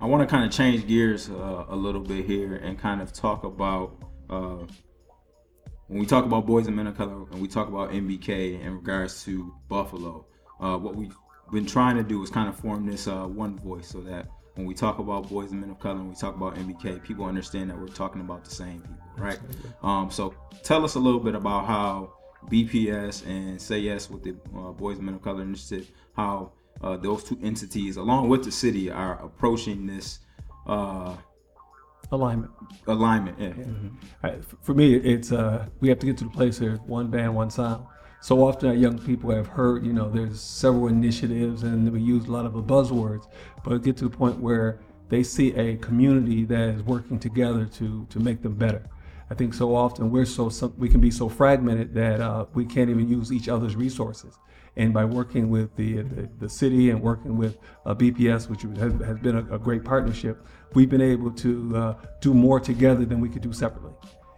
I 0.00 0.06
want 0.06 0.22
to 0.22 0.26
kind 0.26 0.44
of 0.44 0.50
change 0.50 0.86
gears 0.86 1.30
uh, 1.30 1.64
a 1.68 1.76
little 1.76 2.00
bit 2.00 2.26
here 2.26 2.56
and 2.56 2.78
kind 2.78 3.00
of 3.00 3.12
talk 3.12 3.44
about 3.44 3.96
uh, 4.28 4.66
when 5.86 6.00
we 6.00 6.06
talk 6.06 6.24
about 6.24 6.46
boys 6.46 6.66
and 6.66 6.76
men 6.76 6.86
of 6.86 6.96
color 6.96 7.24
and 7.30 7.40
we 7.40 7.48
talk 7.48 7.68
about 7.68 7.90
MBK 7.90 8.60
in 8.60 8.74
regards 8.74 9.24
to 9.24 9.54
Buffalo. 9.68 10.26
Uh, 10.60 10.76
what 10.76 10.94
we've 10.94 11.16
been 11.52 11.66
trying 11.66 11.96
to 11.96 12.02
do 12.02 12.22
is 12.22 12.30
kind 12.30 12.48
of 12.48 12.56
form 12.56 12.86
this 12.86 13.06
uh, 13.06 13.24
one 13.24 13.58
voice 13.58 13.88
so 13.88 14.00
that 14.00 14.28
when 14.54 14.66
we 14.66 14.74
talk 14.74 14.98
about 14.98 15.28
boys 15.28 15.50
and 15.50 15.60
men 15.60 15.70
of 15.70 15.80
color 15.80 15.96
and 15.96 16.08
we 16.08 16.14
talk 16.14 16.36
about 16.36 16.54
MBK, 16.54 17.02
people 17.02 17.24
understand 17.24 17.70
that 17.70 17.78
we're 17.78 17.88
talking 17.88 18.20
about 18.20 18.44
the 18.44 18.50
same 18.50 18.80
people, 18.80 18.96
right? 19.16 19.38
Um, 19.82 20.10
so 20.10 20.34
tell 20.62 20.84
us 20.84 20.94
a 20.94 21.00
little 21.00 21.20
bit 21.20 21.34
about 21.34 21.66
how 21.66 22.12
BPS 22.48 23.26
and 23.26 23.60
Say 23.60 23.80
Yes 23.80 24.08
with 24.10 24.22
the 24.22 24.36
uh, 24.56 24.72
Boys 24.72 24.98
and 24.98 25.06
Men 25.06 25.16
of 25.16 25.22
Color 25.22 25.42
Initiative, 25.42 25.90
how 26.16 26.52
uh, 26.82 26.96
those 26.96 27.24
two 27.24 27.38
entities, 27.42 27.96
along 27.96 28.28
with 28.28 28.44
the 28.44 28.52
city, 28.52 28.90
are 28.90 29.24
approaching 29.24 29.86
this 29.86 30.20
uh, 30.66 31.16
alignment. 32.12 32.52
Alignment, 32.86 33.38
yeah. 33.40 33.48
yeah. 33.48 33.64
Mm-hmm. 33.64 34.40
For 34.62 34.74
me, 34.74 34.94
it's 34.94 35.32
uh, 35.32 35.66
we 35.80 35.88
have 35.88 35.98
to 35.98 36.06
get 36.06 36.18
to 36.18 36.24
the 36.24 36.30
place 36.30 36.60
where 36.60 36.76
one 36.76 37.08
band, 37.08 37.34
one 37.34 37.50
sound. 37.50 37.86
So 38.24 38.42
often 38.42 38.70
our 38.70 38.74
young 38.74 38.98
people 38.98 39.30
have 39.32 39.48
heard, 39.48 39.84
you 39.84 39.92
know, 39.92 40.08
there's 40.08 40.40
several 40.40 40.86
initiatives 40.86 41.62
and 41.62 41.92
we 41.92 42.00
use 42.00 42.24
a 42.24 42.32
lot 42.32 42.46
of 42.46 42.54
the 42.54 42.62
buzzwords, 42.62 43.26
but 43.62 43.82
get 43.82 43.98
to 43.98 44.04
the 44.04 44.16
point 44.16 44.38
where 44.38 44.80
they 45.10 45.22
see 45.22 45.52
a 45.56 45.76
community 45.76 46.46
that 46.46 46.70
is 46.70 46.82
working 46.84 47.18
together 47.18 47.66
to 47.66 48.06
to 48.08 48.18
make 48.18 48.40
them 48.40 48.54
better. 48.54 48.88
I 49.30 49.34
think 49.34 49.52
so 49.52 49.76
often 49.76 50.10
we're 50.10 50.24
so 50.24 50.50
we 50.78 50.88
can 50.88 51.02
be 51.02 51.10
so 51.10 51.28
fragmented 51.28 51.92
that 51.96 52.22
uh, 52.22 52.46
we 52.54 52.64
can't 52.64 52.88
even 52.88 53.10
use 53.10 53.30
each 53.30 53.50
other's 53.50 53.76
resources. 53.76 54.38
And 54.76 54.94
by 54.94 55.04
working 55.04 55.50
with 55.50 55.76
the 55.76 56.00
the, 56.00 56.30
the 56.38 56.48
city 56.48 56.88
and 56.88 57.02
working 57.02 57.36
with 57.36 57.58
uh, 57.84 57.94
BPS, 57.94 58.48
which 58.48 58.62
has, 58.62 58.94
has 59.06 59.18
been 59.18 59.36
a, 59.36 59.56
a, 59.56 59.58
great 59.58 59.84
partnership, 59.84 60.46
we've 60.72 60.88
been 60.88 61.02
able 61.02 61.30
to 61.32 61.76
uh, 61.76 61.94
do 62.22 62.32
more 62.32 62.58
together 62.58 63.04
than 63.04 63.20
we 63.20 63.28
could 63.28 63.42
do 63.42 63.52
separately. 63.52 63.92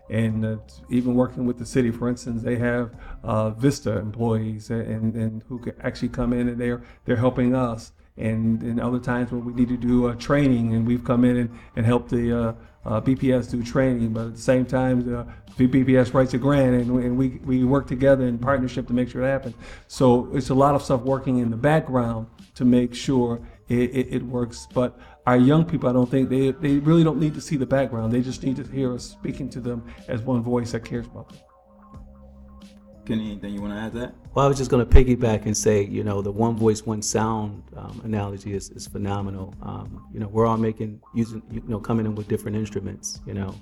And 0.08 0.44
uh, 0.44 0.56
even 0.88 1.14
working 1.14 1.46
with 1.46 1.58
the 1.58 1.66
city, 1.66 1.90
for 1.90 2.08
instance, 2.08 2.42
they 2.42 2.56
have 2.56 2.92
uh, 3.24 3.50
Vista 3.50 3.98
employees 3.98 4.70
and, 4.70 5.14
and 5.14 5.42
who 5.48 5.58
can 5.58 5.74
actually 5.80 6.10
come 6.10 6.32
in 6.32 6.48
and 6.48 6.60
they're 6.60 6.82
they're 7.04 7.16
helping 7.16 7.54
us 7.54 7.92
and, 8.16 8.62
and 8.62 8.80
other 8.80 8.98
times 8.98 9.30
when 9.30 9.44
we 9.44 9.52
need 9.52 9.68
to 9.68 9.76
do 9.76 10.08
uh, 10.08 10.14
training 10.14 10.74
and 10.74 10.86
we've 10.86 11.04
come 11.04 11.24
in 11.24 11.36
and, 11.36 11.58
and 11.76 11.84
helped 11.84 12.10
the 12.10 12.32
uh, 12.32 12.52
uh, 12.86 13.00
BPS 13.00 13.50
do 13.50 13.62
training, 13.62 14.12
but 14.12 14.26
at 14.26 14.34
the 14.34 14.40
same 14.40 14.64
time, 14.64 15.00
uh, 15.14 15.24
BPS 15.58 16.14
writes 16.14 16.34
a 16.34 16.38
grant 16.38 16.74
and, 16.74 16.90
and 17.02 17.16
we, 17.16 17.40
we 17.44 17.64
work 17.64 17.86
together 17.86 18.26
in 18.26 18.38
partnership 18.38 18.86
to 18.86 18.92
make 18.92 19.10
sure 19.10 19.22
it 19.22 19.26
happens. 19.26 19.54
So 19.88 20.30
it's 20.32 20.50
a 20.50 20.54
lot 20.54 20.74
of 20.74 20.82
stuff 20.82 21.00
working 21.02 21.38
in 21.38 21.50
the 21.50 21.56
background 21.56 22.28
to 22.54 22.64
make 22.64 22.94
sure 22.94 23.40
it, 23.68 23.90
it, 23.90 24.08
it, 24.14 24.22
works. 24.22 24.68
But 24.72 24.98
our 25.26 25.36
young 25.36 25.64
people, 25.64 25.88
I 25.88 25.92
don't 25.92 26.08
think 26.08 26.28
they, 26.28 26.52
they 26.52 26.78
really 26.78 27.02
don't 27.02 27.18
need 27.18 27.34
to 27.34 27.40
see 27.40 27.56
the 27.56 27.66
background. 27.66 28.12
They 28.12 28.20
just 28.20 28.44
need 28.44 28.56
to 28.56 28.62
hear 28.62 28.94
us 28.94 29.04
speaking 29.04 29.48
to 29.50 29.60
them 29.60 29.84
as 30.06 30.22
one 30.22 30.42
voice 30.42 30.72
that 30.72 30.84
cares 30.84 31.06
about 31.06 31.28
them. 31.30 31.38
Kenny, 33.04 33.32
anything 33.32 33.54
you 33.54 33.60
want 33.60 33.72
to 33.72 33.78
add 33.78 33.92
to 33.92 33.98
that? 34.00 34.14
Well, 34.34 34.44
I 34.44 34.48
was 34.48 34.58
just 34.58 34.70
going 34.70 34.86
to 34.86 34.94
piggyback 34.94 35.46
and 35.46 35.56
say, 35.56 35.84
you 35.84 36.04
know, 36.04 36.22
the 36.22 36.30
one 36.30 36.56
voice, 36.56 36.84
one 36.84 37.02
sound 37.02 37.62
um, 37.76 38.00
analogy 38.04 38.52
is, 38.54 38.70
is 38.70 38.86
phenomenal. 38.86 39.54
Um, 39.62 40.08
you 40.12 40.20
know, 40.20 40.28
we're 40.28 40.46
all 40.46 40.56
making, 40.56 41.00
using, 41.14 41.42
you 41.50 41.62
know, 41.66 41.78
coming 41.78 42.06
in 42.06 42.14
with 42.14 42.28
different 42.28 42.56
instruments, 42.56 43.20
you 43.26 43.34
know, 43.34 43.54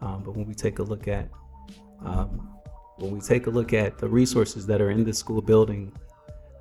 um, 0.00 0.22
but 0.24 0.36
when 0.36 0.46
we 0.46 0.54
take 0.54 0.78
a 0.78 0.82
look 0.82 1.08
at, 1.08 1.28
um, 2.04 2.48
when 2.98 3.12
we 3.12 3.20
take 3.20 3.46
a 3.46 3.50
look 3.50 3.72
at 3.72 3.98
the 3.98 4.08
resources 4.08 4.66
that 4.66 4.80
are 4.80 4.90
in 4.90 5.04
the 5.04 5.12
school 5.12 5.42
building, 5.42 5.92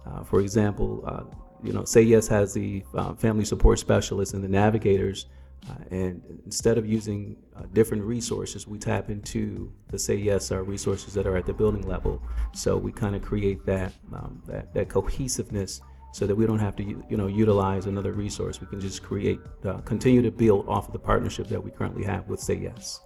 uh, 0.07 0.23
for 0.23 0.41
example, 0.41 1.03
uh, 1.05 1.23
you 1.63 1.73
know, 1.73 1.85
Say 1.85 2.01
Yes 2.01 2.27
has 2.27 2.53
the 2.53 2.83
uh, 2.93 3.13
family 3.13 3.45
support 3.45 3.79
specialists 3.79 4.33
and 4.33 4.43
the 4.43 4.49
navigators 4.49 5.27
uh, 5.69 5.75
and 5.91 6.21
instead 6.45 6.77
of 6.77 6.85
using 6.85 7.37
uh, 7.55 7.63
different 7.73 8.03
resources, 8.03 8.67
we 8.67 8.77
tap 8.77 9.09
into 9.09 9.71
the 9.89 9.97
Say 9.97 10.15
Yes 10.15 10.51
our 10.51 10.63
resources 10.63 11.13
that 11.13 11.25
are 11.25 11.37
at 11.37 11.45
the 11.45 11.53
building 11.53 11.87
level. 11.87 12.21
So 12.53 12.77
we 12.77 12.91
kind 12.91 13.15
of 13.15 13.21
create 13.21 13.65
that, 13.65 13.93
um, 14.13 14.41
that 14.47 14.73
that 14.73 14.89
cohesiveness 14.89 15.81
so 16.11 16.27
that 16.27 16.35
we 16.35 16.45
don't 16.45 16.59
have 16.59 16.75
to 16.75 16.83
you 16.83 17.17
know 17.17 17.27
utilize 17.27 17.85
another 17.85 18.11
resource. 18.11 18.59
We 18.59 18.67
can 18.67 18.81
just 18.81 19.03
create, 19.03 19.39
uh, 19.65 19.77
continue 19.79 20.21
to 20.21 20.31
build 20.31 20.67
off 20.67 20.87
of 20.87 20.93
the 20.93 20.99
partnership 20.99 21.47
that 21.47 21.63
we 21.63 21.71
currently 21.71 22.03
have 22.03 22.27
with 22.27 22.41
Say 22.41 22.55
Yes. 22.55 22.99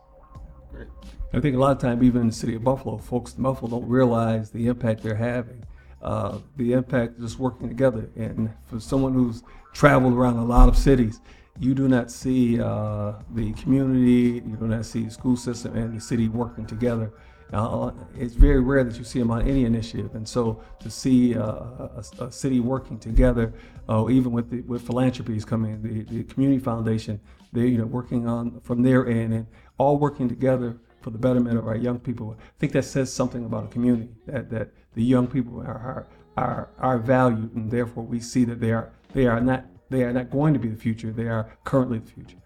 Great. 0.72 0.88
I 1.34 1.40
think 1.40 1.56
a 1.56 1.60
lot 1.60 1.72
of 1.72 1.80
time, 1.80 2.04
even 2.04 2.22
in 2.22 2.28
the 2.28 2.34
city 2.34 2.56
of 2.56 2.64
Buffalo, 2.64 2.98
folks 2.98 3.36
in 3.36 3.44
Buffalo 3.44 3.70
don't 3.70 3.88
realize 3.88 4.50
the 4.50 4.68
impact 4.68 5.04
they're 5.04 5.16
having. 5.16 5.64
Uh, 6.02 6.40
the 6.58 6.74
impact 6.74 7.20
just 7.20 7.40
working 7.40 7.68
together. 7.68 8.10
And 8.16 8.52
for 8.66 8.80
someone 8.80 9.14
who's 9.14 9.44
traveled 9.74 10.14
around 10.14 10.38
a 10.38 10.46
lot 10.46 10.70
of 10.70 10.78
cities, 10.78 11.22
you 11.60 11.74
do 11.74 11.88
not 11.88 12.12
see 12.12 12.62
uh, 12.62 13.14
the 13.34 13.54
community, 13.54 14.44
you 14.46 14.56
do 14.60 14.68
not 14.68 14.86
see 14.86 15.06
the 15.06 15.12
school 15.12 15.36
system 15.36 15.76
and 15.76 15.98
the 15.98 16.02
city 16.02 16.30
working 16.30 16.66
together. 16.66 17.12
Uh, 17.54 17.92
it's 18.18 18.36
very 18.36 18.60
rare 18.60 18.84
that 18.84 18.98
you 18.98 19.06
see 19.06 19.20
them 19.20 19.32
on 19.32 19.42
any 19.48 19.64
initiative, 19.64 20.14
and 20.16 20.28
so 20.28 20.62
to 20.82 20.90
see 20.90 21.34
uh, 21.34 21.42
a, 21.44 22.04
a, 22.20 22.32
city 22.32 22.60
working 22.60 23.00
together, 23.00 23.54
uh, 23.88 24.10
even 24.10 24.34
with 24.34 24.50
the, 24.50 24.60
with 24.64 24.82
philanthropies 24.82 25.46
coming, 25.46 25.82
the, 25.82 26.04
the 26.14 26.24
community 26.26 26.60
foundation, 26.60 27.22
they're 27.54 27.66
you 27.66 27.78
know 27.78 27.86
working 27.86 28.28
on 28.28 28.60
from 28.62 28.84
their 28.84 29.08
end 29.08 29.34
and 29.34 29.48
all 29.78 29.98
working 29.98 30.28
together 30.28 30.78
for 31.00 31.10
the 31.10 31.18
betterment 31.18 31.58
of 31.58 31.68
our 31.68 31.78
young 31.78 32.00
people. 32.00 32.36
I 32.38 32.44
think 32.60 32.74
that 32.74 32.84
says 32.84 33.14
something 33.14 33.46
about 33.46 33.64
a 33.64 33.68
community 33.68 34.10
that 34.26 34.50
that 34.50 34.72
the 34.98 35.04
young 35.04 35.28
people 35.28 35.62
are 35.62 35.80
are 35.90 36.08
are, 36.38 36.70
are 36.80 36.98
valued, 36.98 37.54
and 37.56 37.72
therefore 37.72 38.04
we 38.04 38.20
see 38.20 38.44
that 38.46 38.60
they 38.60 38.72
are 38.72 38.92
they 39.14 39.28
are 39.28 39.40
not 39.40 39.66
they 39.90 40.04
are 40.04 40.12
not 40.12 40.30
going 40.30 40.54
to 40.54 40.60
be 40.60 40.68
the 40.68 40.76
future. 40.76 41.12
They 41.12 41.28
are 41.28 41.58
currently 41.64 42.00
the 42.00 42.12
future. 42.12 42.38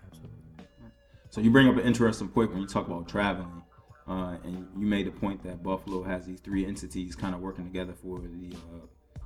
So 1.29 1.39
you 1.39 1.49
bring 1.49 1.69
up 1.69 1.77
an 1.77 1.83
interesting 1.83 2.27
point 2.27 2.51
when 2.51 2.59
you 2.59 2.67
talk 2.67 2.87
about 2.87 3.07
traveling, 3.07 3.63
uh, 4.05 4.35
and 4.43 4.67
you 4.77 4.85
made 4.85 5.07
the 5.07 5.11
point 5.11 5.41
that 5.43 5.63
Buffalo 5.63 6.03
has 6.03 6.25
these 6.25 6.41
three 6.41 6.65
entities 6.65 7.15
kind 7.15 7.33
of 7.33 7.39
working 7.39 7.63
together 7.63 7.93
for 7.93 8.19
the 8.19 8.53
uh, 8.53 9.19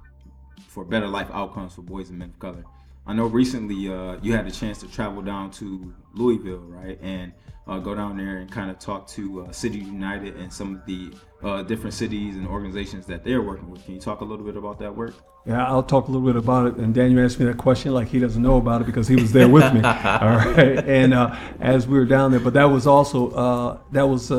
for 0.68 0.86
better 0.86 1.08
life 1.08 1.30
outcomes 1.34 1.74
for 1.74 1.82
boys 1.82 2.10
and 2.10 2.20
men 2.20 2.30
of 2.30 2.38
color. 2.38 2.64
I 3.08 3.14
know 3.14 3.28
recently 3.28 3.88
uh, 3.88 4.18
you 4.22 4.34
had 4.34 4.48
a 4.48 4.52
chance 4.52 4.80
to 4.80 4.88
travel 4.88 5.22
down 5.22 5.52
to 5.52 5.94
Louisville, 6.14 6.62
right, 6.62 6.98
and 7.02 7.34
uh, 7.68 7.78
go 7.78 7.94
down 7.94 8.18
there 8.18 8.38
and 8.38 8.52
kind 8.52 8.72
of 8.72 8.80
talk 8.80 9.08
to 9.10 9.46
uh, 9.46 9.52
City 9.52 9.78
United 9.78 10.36
and 10.38 10.52
some 10.52 10.76
of 10.76 10.86
the 10.86 11.14
uh, 11.44 11.62
different 11.64 11.94
cities 11.94 12.36
and 12.36 12.48
organizations 12.48 13.06
that 13.06 13.24
they're 13.24 13.44
working 13.44 13.70
with. 13.70 13.84
Can 13.86 13.94
you 13.94 14.00
talk 14.00 14.22
a 14.22 14.26
little 14.26 14.46
bit 14.46 14.58
about 14.58 14.80
that 14.80 14.96
work? 14.96 15.14
Yeah, 15.46 15.68
I'll 15.68 15.84
talk 15.84 16.08
a 16.08 16.12
little 16.12 16.26
bit 16.26 16.36
about 16.36 16.66
it. 16.66 16.76
And 16.78 16.96
Daniel 16.96 17.24
asked 17.24 17.40
me 17.40 17.46
that 17.46 17.58
question 17.58 17.94
like 17.94 18.08
he 18.08 18.20
doesn't 18.20 18.42
know 18.42 18.58
about 18.58 18.82
it 18.82 18.86
because 18.86 19.08
he 19.08 19.16
was 19.16 19.32
there 19.32 19.48
with 19.48 19.72
me. 19.72 19.82
All 19.84 20.38
right, 20.38 20.84
and 20.88 21.14
uh, 21.14 21.36
as 21.60 21.88
we 21.88 22.00
were 22.00 22.06
down 22.06 22.32
there, 22.32 22.40
but 22.40 22.54
that 22.54 22.66
was 22.66 22.88
also 22.88 23.30
uh, 23.32 23.78
that 23.92 24.08
was 24.08 24.32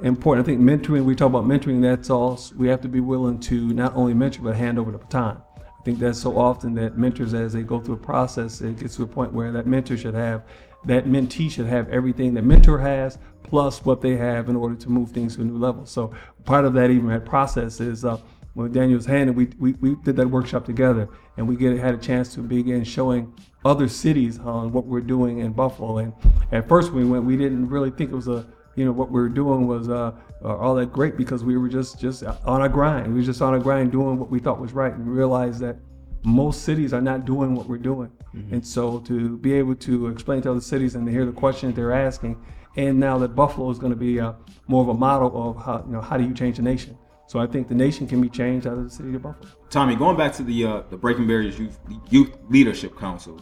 important. 0.00 0.46
I 0.46 0.46
think 0.46 0.60
mentoring. 0.60 1.04
We 1.04 1.16
talk 1.16 1.28
about 1.30 1.44
mentoring. 1.44 1.82
That's 1.82 2.10
all. 2.10 2.38
We 2.56 2.68
have 2.68 2.82
to 2.82 2.88
be 2.88 3.00
willing 3.00 3.40
to 3.40 3.72
not 3.72 3.96
only 3.96 4.14
mentor 4.14 4.42
but 4.42 4.54
hand 4.54 4.78
over 4.78 4.92
the 4.92 4.98
baton 4.98 5.42
think 5.86 6.00
that's 6.00 6.20
so 6.20 6.36
often 6.36 6.74
that 6.74 6.98
mentors, 6.98 7.32
as 7.32 7.52
they 7.52 7.62
go 7.62 7.78
through 7.78 7.94
a 7.94 7.98
process, 7.98 8.60
it 8.60 8.76
gets 8.80 8.96
to 8.96 9.04
a 9.04 9.06
point 9.06 9.32
where 9.32 9.52
that 9.52 9.68
mentor 9.68 9.96
should 9.96 10.14
have, 10.14 10.42
that 10.84 11.04
mentee 11.04 11.48
should 11.48 11.66
have 11.66 11.88
everything 11.90 12.34
that 12.34 12.42
mentor 12.42 12.76
has, 12.76 13.18
plus 13.44 13.84
what 13.84 14.00
they 14.00 14.16
have 14.16 14.48
in 14.48 14.56
order 14.56 14.74
to 14.74 14.90
move 14.90 15.12
things 15.12 15.36
to 15.36 15.42
a 15.42 15.44
new 15.44 15.56
level. 15.56 15.86
So 15.86 16.12
part 16.44 16.64
of 16.64 16.74
that 16.74 16.90
even 16.90 17.06
that 17.10 17.24
process 17.24 17.80
is 17.80 18.04
uh, 18.04 18.18
when 18.54 18.72
Daniel's 18.72 19.06
hand, 19.06 19.30
and 19.30 19.36
we, 19.36 19.46
we, 19.60 19.74
we 19.74 19.94
did 20.02 20.16
that 20.16 20.28
workshop 20.28 20.64
together, 20.64 21.08
and 21.36 21.46
we 21.46 21.54
get 21.54 21.78
had 21.78 21.94
a 21.94 21.98
chance 21.98 22.34
to 22.34 22.40
begin 22.40 22.82
showing 22.82 23.32
other 23.64 23.86
cities 23.86 24.40
on 24.40 24.72
what 24.72 24.86
we're 24.86 25.00
doing 25.00 25.38
in 25.38 25.52
Buffalo. 25.52 25.98
And 25.98 26.12
at 26.50 26.68
first 26.68 26.90
we 26.90 27.04
went, 27.04 27.24
we 27.24 27.36
didn't 27.36 27.68
really 27.68 27.90
think 27.90 28.10
it 28.10 28.16
was 28.16 28.26
a 28.26 28.44
you 28.76 28.84
know 28.84 28.92
what 28.92 29.10
we 29.10 29.20
were 29.20 29.28
doing 29.28 29.66
was 29.66 29.88
uh, 29.88 30.12
uh, 30.44 30.56
all 30.56 30.74
that 30.76 30.92
great 30.92 31.16
because 31.16 31.42
we 31.42 31.56
were 31.56 31.68
just 31.68 31.98
just 31.98 32.22
on 32.22 32.62
a 32.62 32.68
grind. 32.68 33.08
We 33.08 33.20
were 33.20 33.26
just 33.26 33.42
on 33.42 33.54
a 33.54 33.58
grind 33.58 33.90
doing 33.90 34.18
what 34.18 34.30
we 34.30 34.38
thought 34.38 34.60
was 34.60 34.72
right, 34.72 34.92
and 34.92 35.08
realized 35.08 35.60
that 35.60 35.76
most 36.22 36.62
cities 36.62 36.92
are 36.92 37.00
not 37.00 37.24
doing 37.24 37.54
what 37.54 37.66
we're 37.66 37.78
doing. 37.78 38.10
Mm-hmm. 38.34 38.54
And 38.54 38.66
so 38.66 38.98
to 39.00 39.38
be 39.38 39.54
able 39.54 39.76
to 39.76 40.08
explain 40.08 40.42
to 40.42 40.50
other 40.50 40.60
cities 40.60 40.94
and 40.94 41.06
to 41.06 41.12
hear 41.12 41.24
the 41.24 41.32
questions 41.32 41.74
they're 41.74 41.92
asking, 41.92 42.36
and 42.76 43.00
now 43.00 43.16
that 43.18 43.34
Buffalo 43.34 43.70
is 43.70 43.78
going 43.78 43.92
to 43.92 43.98
be 43.98 44.18
a, 44.18 44.28
uh, 44.28 44.34
more 44.68 44.82
of 44.82 44.88
a 44.88 44.94
model 44.94 45.50
of 45.50 45.64
how 45.64 45.82
you 45.86 45.92
know 45.92 46.00
how 46.00 46.16
do 46.16 46.24
you 46.24 46.34
change 46.34 46.58
a 46.58 46.62
nation. 46.62 46.98
So 47.28 47.40
I 47.40 47.46
think 47.46 47.66
the 47.68 47.74
nation 47.74 48.06
can 48.06 48.20
be 48.20 48.28
changed 48.28 48.66
out 48.68 48.78
of 48.78 48.84
the 48.84 48.90
city 48.90 49.14
of 49.14 49.22
Buffalo. 49.22 49.50
Tommy, 49.68 49.96
going 49.96 50.16
back 50.16 50.32
to 50.34 50.42
the 50.42 50.64
uh, 50.64 50.82
the 50.90 50.96
Breaking 50.96 51.26
Barriers 51.26 51.58
Youth 51.58 51.78
Youth 52.10 52.36
Leadership 52.48 52.96
Council, 52.98 53.40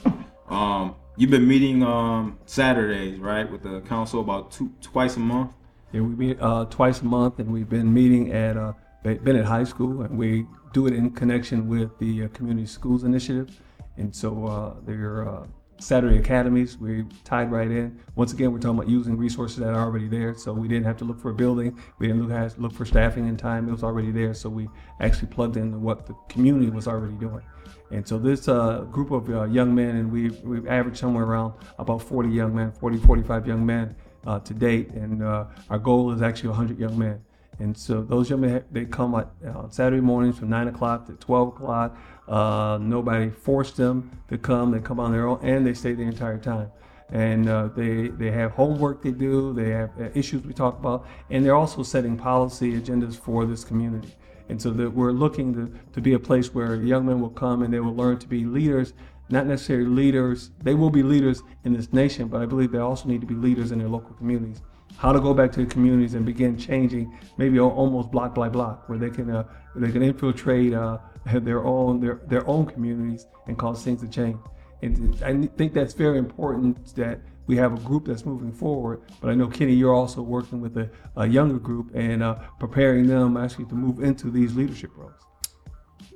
um, 0.49 0.95
you've 1.17 1.31
been 1.31 1.47
meeting 1.47 1.83
um, 1.83 2.39
Saturdays, 2.47 3.19
right, 3.19 3.51
with 3.51 3.63
the 3.63 3.81
council 3.83 4.21
about 4.21 4.51
two 4.51 4.73
twice 4.81 5.17
a 5.17 5.21
month. 5.21 5.53
Yeah, 5.93 6.01
we 6.01 6.15
meet 6.15 6.39
uh, 6.41 6.65
twice 6.67 7.03
a 7.03 7.05
month, 7.05 7.39
and 7.39 7.53
we've 7.53 7.69
been 7.69 7.93
meeting 7.93 8.33
at 8.33 8.57
uh, 8.57 8.73
Bennett 9.03 9.45
High 9.45 9.65
School, 9.65 10.03
and 10.03 10.19
we 10.19 10.47
do 10.73 10.87
it 10.87 10.95
in 10.95 11.11
connection 11.11 11.69
with 11.69 11.97
the 11.99 12.25
uh, 12.25 12.29
Community 12.29 12.67
Schools 12.67 13.05
Initiative. 13.05 13.61
And 13.97 14.15
so 14.15 14.47
uh, 14.47 14.75
they're 14.85 15.29
uh, 15.29 15.47
Saturday 15.85 16.17
academies. 16.17 16.79
We 16.79 17.05
tied 17.25 17.53
right 17.53 17.71
in. 17.71 18.01
Once 18.15 18.33
again, 18.33 18.53
we're 18.53 18.59
talking 18.59 18.79
about 18.79 18.89
using 18.89 19.19
resources 19.19 19.59
that 19.59 19.69
are 19.69 19.83
already 19.83 20.09
there. 20.09 20.35
So 20.35 20.53
we 20.53 20.67
didn't 20.67 20.87
have 20.87 20.97
to 20.99 21.05
look 21.05 21.21
for 21.21 21.31
a 21.31 21.35
building. 21.35 21.79
We 21.99 22.07
didn't 22.07 22.27
look, 22.27 22.59
look 22.59 22.73
for 22.73 22.87
staffing 22.87 23.29
and 23.29 23.39
time. 23.39 23.69
It 23.69 23.73
was 23.73 23.85
already 23.85 24.11
there. 24.11 24.33
So 24.33 24.49
we 24.49 24.69
actually 25.01 25.29
plugged 25.29 25.59
in 25.59 25.83
what 25.83 26.07
the 26.07 26.15
community 26.31 26.71
was 26.71 26.89
already 26.89 27.15
doing. 27.17 27.43
And 27.91 28.07
so 28.09 28.19
this 28.19 28.49
uh, 28.49 28.81
group 28.91 29.11
of 29.11 29.29
uh, 29.29 29.45
young 29.45 29.75
men, 29.75 29.97
and 29.97 30.11
we've, 30.11 30.41
we've 30.41 30.67
averaged 30.67 30.97
somewhere 30.97 31.25
around 31.25 31.53
about 31.79 32.03
40 32.03 32.31
young 32.31 32.55
men, 32.55 32.73
40, 32.73 32.99
45 32.99 33.47
young 33.47 33.65
men 33.65 33.95
uh, 34.27 34.41
to 34.41 34.55
date. 34.55 34.91
And 34.93 35.23
uh, 35.23 35.45
our 35.69 35.79
goal 35.79 36.13
is 36.13 36.23
actually 36.23 36.49
100 36.49 36.79
young 36.79 36.99
men. 36.99 37.23
And 37.59 37.77
so 37.77 38.03
those 38.03 38.31
young 38.31 38.41
men, 38.41 38.65
they 38.71 38.85
come 38.85 39.15
on 39.15 39.71
Saturday 39.71 40.01
mornings 40.01 40.39
from 40.39 40.51
9 40.51 40.69
o'clock 40.69 41.07
to 41.07 41.13
12 41.13 41.49
o'clock. 41.49 41.97
Uh, 42.27 42.79
nobody 42.81 43.31
forced 43.31 43.77
them 43.77 44.11
to 44.29 44.39
come. 44.39 44.71
They 44.71 44.81
come 44.81 44.99
on 44.99 45.13
their 45.13 45.27
own 45.27 45.41
and 45.43 45.67
they 45.67 45.75
stay 45.75 45.93
the 45.93 46.03
entire 46.03 46.39
time. 46.39 46.71
And 47.11 47.49
uh, 47.49 47.69
they, 47.69 48.09
they 48.09 48.31
have 48.31 48.53
homework 48.53 49.03
they 49.03 49.11
do, 49.11 49.53
they 49.53 49.71
have 49.71 49.91
uh, 50.01 50.09
issues 50.15 50.43
we 50.43 50.55
talk 50.55 50.79
about, 50.79 51.07
and 51.31 51.45
they're 51.45 51.55
also 51.55 51.83
setting 51.83 52.17
policy 52.17 52.81
agendas 52.81 53.15
for 53.15 53.45
this 53.45 53.63
community. 53.63 54.17
And 54.49 54.61
so 54.61 54.71
that 54.71 54.91
we're 54.91 55.13
looking 55.13 55.55
to, 55.55 55.73
to 55.93 56.01
be 56.01 56.15
a 56.15 56.19
place 56.19 56.55
where 56.55 56.75
young 56.77 57.07
men 57.07 57.21
will 57.21 57.31
come 57.31 57.63
and 57.63 57.73
they 57.73 57.81
will 57.81 57.95
learn 57.95 58.19
to 58.19 58.27
be 58.27 58.45
leaders, 58.45 58.95
not 59.29 59.47
necessarily 59.47 59.87
leaders. 59.87 60.51
They 60.63 60.75
will 60.75 60.91
be 60.91 61.03
leaders 61.03 61.43
in 61.65 61.73
this 61.75 61.93
nation, 61.93 62.29
but 62.29 62.43
I 62.43 62.47
believe 62.47 62.73
they 62.73 62.79
also 62.79 63.09
need 63.09 63.21
to 63.21 63.27
be 63.27 63.35
leaders 63.35 63.71
in 63.71 63.79
their 63.79 63.89
local 63.89 64.15
communities. 64.15 64.61
How 64.97 65.13
to 65.13 65.21
go 65.21 65.35
back 65.35 65.53
to 65.53 65.65
the 65.65 65.71
communities 65.71 66.15
and 66.15 66.25
begin 66.25 66.57
changing, 66.57 67.19
maybe 67.37 67.59
almost 67.59 68.11
block 68.11 68.35
by 68.35 68.49
block, 68.49 68.89
where 68.89 68.99
they 68.99 69.11
can 69.11 69.31
uh, 69.31 69.45
they 69.75 69.91
can 69.91 70.03
infiltrate 70.03 70.73
uh, 70.73 70.99
their 71.35 71.65
own 71.65 72.01
their 72.01 72.21
their 72.27 72.47
own 72.49 72.67
communities 72.67 73.27
and 73.47 73.59
cause 73.59 73.83
things 73.83 74.01
to 74.01 74.09
change. 74.09 74.39
And 74.83 75.23
I 75.23 75.47
think 75.57 75.73
that's 75.73 75.95
very 75.95 76.19
important 76.19 76.95
that 76.97 77.21
we 77.47 77.57
have 77.57 77.73
a 77.75 77.81
group 77.81 78.07
that's 78.07 78.25
moving 78.25 78.53
forward. 78.53 79.03
But 79.21 79.31
I 79.31 79.35
know 79.35 79.49
Kenny, 79.49 79.73
you're 79.73 79.95
also 79.95 80.23
working 80.23 80.61
with 80.61 80.77
a, 80.77 80.91
a 81.17 81.27
younger 81.27 81.59
group 81.59 81.95
and 81.95 82.23
uh, 82.23 82.37
preparing 82.59 83.07
them 83.07 83.37
actually 83.37 83.67
to 83.67 83.75
move 83.75 84.03
into 84.03 84.31
these 84.31 84.55
leadership 84.55 84.91
roles. 84.97 85.15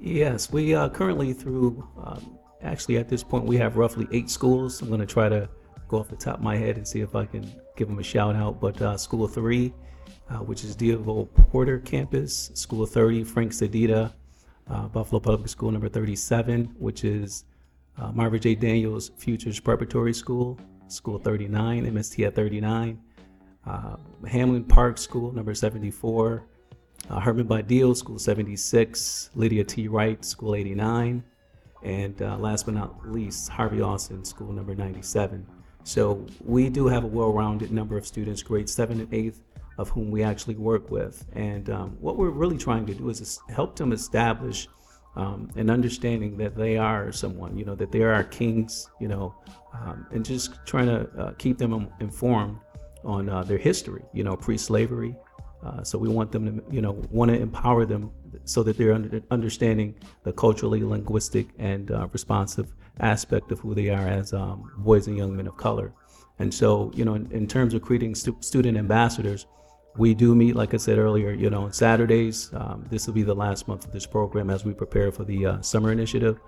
Yes, 0.00 0.52
we 0.52 0.75
are 0.75 0.88
currently 0.88 1.32
through. 1.32 1.87
Um, 2.02 2.38
actually, 2.62 2.99
at 2.99 3.08
this 3.08 3.23
point, 3.23 3.44
we 3.44 3.56
have 3.56 3.76
roughly 3.76 4.06
eight 4.12 4.30
schools. 4.30 4.80
I'm 4.80 4.88
going 4.88 5.00
to 5.00 5.06
try 5.06 5.28
to 5.28 5.49
go 5.88 5.99
off 5.99 6.09
the 6.09 6.16
top 6.16 6.37
of 6.37 6.42
my 6.42 6.57
head 6.57 6.76
and 6.76 6.87
see 6.87 7.00
if 7.00 7.14
I 7.14 7.25
can 7.25 7.50
give 7.76 7.88
them 7.88 7.99
a 7.99 8.02
shout 8.02 8.37
out. 8.37 8.61
But 8.61 8.80
uh, 8.80 8.97
School 8.97 9.25
of 9.25 9.33
Three, 9.33 9.73
uh, 10.30 10.38
which 10.38 10.64
is 10.64 10.76
D'Youville 10.76 11.28
Porter 11.50 11.78
campus, 11.78 12.50
School 12.54 12.83
of 12.83 12.90
30, 12.90 13.25
Frank 13.25 13.52
Sedita, 13.52 14.12
uh, 14.71 14.88
Buffalo 14.88 15.21
Public 15.21 15.49
School 15.49 15.71
number 15.71 15.88
37, 15.88 16.75
which 16.78 17.04
is 17.04 17.45
uh, 17.99 18.12
Marva 18.12 18.38
J. 18.38 18.54
Daniels 18.54 19.11
Futures 19.16 19.59
Preparatory 19.59 20.14
School, 20.14 20.59
School 20.88 21.18
39, 21.18 21.87
MST 21.87 22.26
at 22.26 22.35
39, 22.35 23.00
uh, 23.66 23.97
Hamlin 24.26 24.64
Park 24.64 24.99
School, 24.99 25.33
number 25.33 25.54
74, 25.54 26.45
uh, 27.11 27.21
Herman 27.21 27.47
Badillo, 27.47 27.97
School 27.97 28.18
76, 28.18 29.30
Lydia 29.35 29.64
T. 29.64 29.88
Wright, 29.88 30.23
School 30.25 30.54
89, 30.54 31.23
and 31.83 32.23
uh, 32.23 32.37
last 32.38 32.66
but 32.66 32.75
not 32.75 33.09
least, 33.09 33.49
Harvey 33.49 33.80
Austin, 33.80 34.25
School 34.25 34.52
number 34.52 34.75
97. 34.75 35.47
So 35.88 36.26
we 36.45 36.68
do 36.68 36.87
have 36.87 37.04
a 37.04 37.07
well-rounded 37.07 37.73
number 37.73 37.97
of 37.97 38.07
students, 38.07 38.42
grades 38.42 38.75
7 38.75 39.00
and 39.00 39.11
8, 39.11 39.35
of 39.78 39.88
whom 39.88 40.11
we 40.11 40.23
actually 40.23 40.57
work 40.57 40.90
with. 40.90 41.25
And 41.33 41.71
um, 41.71 41.97
what 41.99 42.18
we're 42.18 42.28
really 42.28 42.59
trying 42.59 42.85
to 42.88 42.95
do 42.95 43.09
is 43.09 43.40
help 43.49 43.75
them 43.75 43.92
establish 43.92 44.68
um, 45.16 45.49
an 45.57 45.71
understanding 45.71 46.37
that 46.37 46.54
they 46.54 46.76
are 46.76 47.11
someone, 47.11 47.57
you 47.57 47.64
know, 47.64 47.75
that 47.75 47.90
they 47.90 48.02
are 48.02 48.23
kings, 48.23 48.90
you 49.00 49.09
know, 49.09 49.35
um, 49.73 50.07
and 50.11 50.26
just 50.26 50.59
trying 50.66 50.88
to 50.88 51.09
uh, 51.18 51.33
keep 51.38 51.57
them 51.57 51.88
informed 52.00 52.59
on 53.02 53.30
uh, 53.30 53.42
their 53.42 53.57
history, 53.57 54.02
you 54.12 54.23
know, 54.23 54.37
pre-slavery. 54.37 55.16
Uh, 55.64 55.83
so 55.83 55.97
we 55.97 56.11
want 56.11 56.30
them 56.30 56.45
to, 56.59 56.64
you 56.71 56.83
know, 56.83 57.02
want 57.11 57.30
to 57.30 57.40
empower 57.40 57.87
them 57.87 58.11
so 58.45 58.62
that 58.62 58.76
they're 58.76 58.92
under, 58.92 59.23
understanding 59.30 59.95
the 60.25 60.35
culturally 60.35 60.83
linguistic 60.83 61.49
and 61.59 61.90
uh, 61.92 62.07
responsive 62.12 62.75
aspect 63.00 63.52
of 63.52 63.59
who 63.61 63.75
they 63.75 63.88
are 63.90 64.09
as 64.09 64.33
um, 64.33 64.71
boys 64.78 65.07
and 65.07 65.17
young 65.17 65.37
men 65.37 65.47
of 65.47 65.57
color. 65.57 65.93
And 66.38 66.52
so, 66.52 66.93
you 66.95 67.05
know, 67.05 67.14
in, 67.14 67.31
in 67.33 67.47
terms 67.47 67.75
of 67.75 67.83
creating 67.83 68.14
stu- 68.14 68.37
student 68.40 68.78
ambassadors, 68.78 69.47
we 69.97 70.14
do 70.14 70.35
meet, 70.35 70.55
like 70.55 70.75
I 70.75 70.76
said 70.76 70.99
earlier, 70.99 71.33
you 71.33 71.50
know, 71.50 71.62
on 71.62 71.73
Saturdays. 71.73 72.50
Um, 72.55 72.87
this 72.88 73.07
will 73.07 73.14
be 73.14 73.25
the 73.25 73.35
last 73.35 73.67
month 73.67 73.85
of 73.85 73.93
this 73.93 74.07
program 74.07 74.49
as 74.49 74.64
we 74.64 74.73
prepare 74.73 75.11
for 75.11 75.25
the 75.25 75.47
uh, 75.47 75.61
summer 75.61 75.90
initiative. 75.90 76.38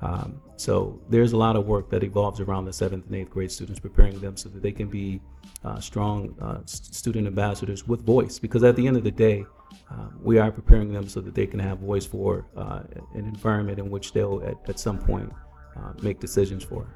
Um, 0.00 0.40
so 0.56 1.00
there's 1.08 1.32
a 1.32 1.36
lot 1.36 1.56
of 1.56 1.66
work 1.66 1.90
that 1.90 2.02
evolves 2.04 2.40
around 2.40 2.64
the 2.64 2.72
seventh 2.72 3.06
and 3.06 3.14
eighth 3.14 3.30
grade 3.30 3.50
students, 3.50 3.80
preparing 3.80 4.18
them 4.20 4.36
so 4.36 4.48
that 4.48 4.62
they 4.62 4.72
can 4.72 4.88
be 4.88 5.20
uh, 5.64 5.80
strong 5.80 6.36
uh, 6.40 6.60
student 6.66 7.26
ambassadors 7.26 7.86
with 7.86 8.04
voice. 8.04 8.38
Because 8.38 8.62
at 8.64 8.76
the 8.76 8.86
end 8.86 8.96
of 8.96 9.04
the 9.04 9.10
day, 9.10 9.44
um, 9.90 10.18
we 10.22 10.38
are 10.38 10.50
preparing 10.50 10.92
them 10.92 11.08
so 11.08 11.20
that 11.20 11.34
they 11.34 11.46
can 11.46 11.60
have 11.60 11.78
voice 11.78 12.06
for 12.06 12.46
uh, 12.56 12.82
an 13.14 13.24
environment 13.26 13.78
in 13.78 13.90
which 13.90 14.12
they'll 14.12 14.42
at, 14.44 14.56
at 14.68 14.78
some 14.78 14.98
point 14.98 15.32
uh, 15.78 15.92
make 16.02 16.20
decisions 16.20 16.64
for. 16.64 16.86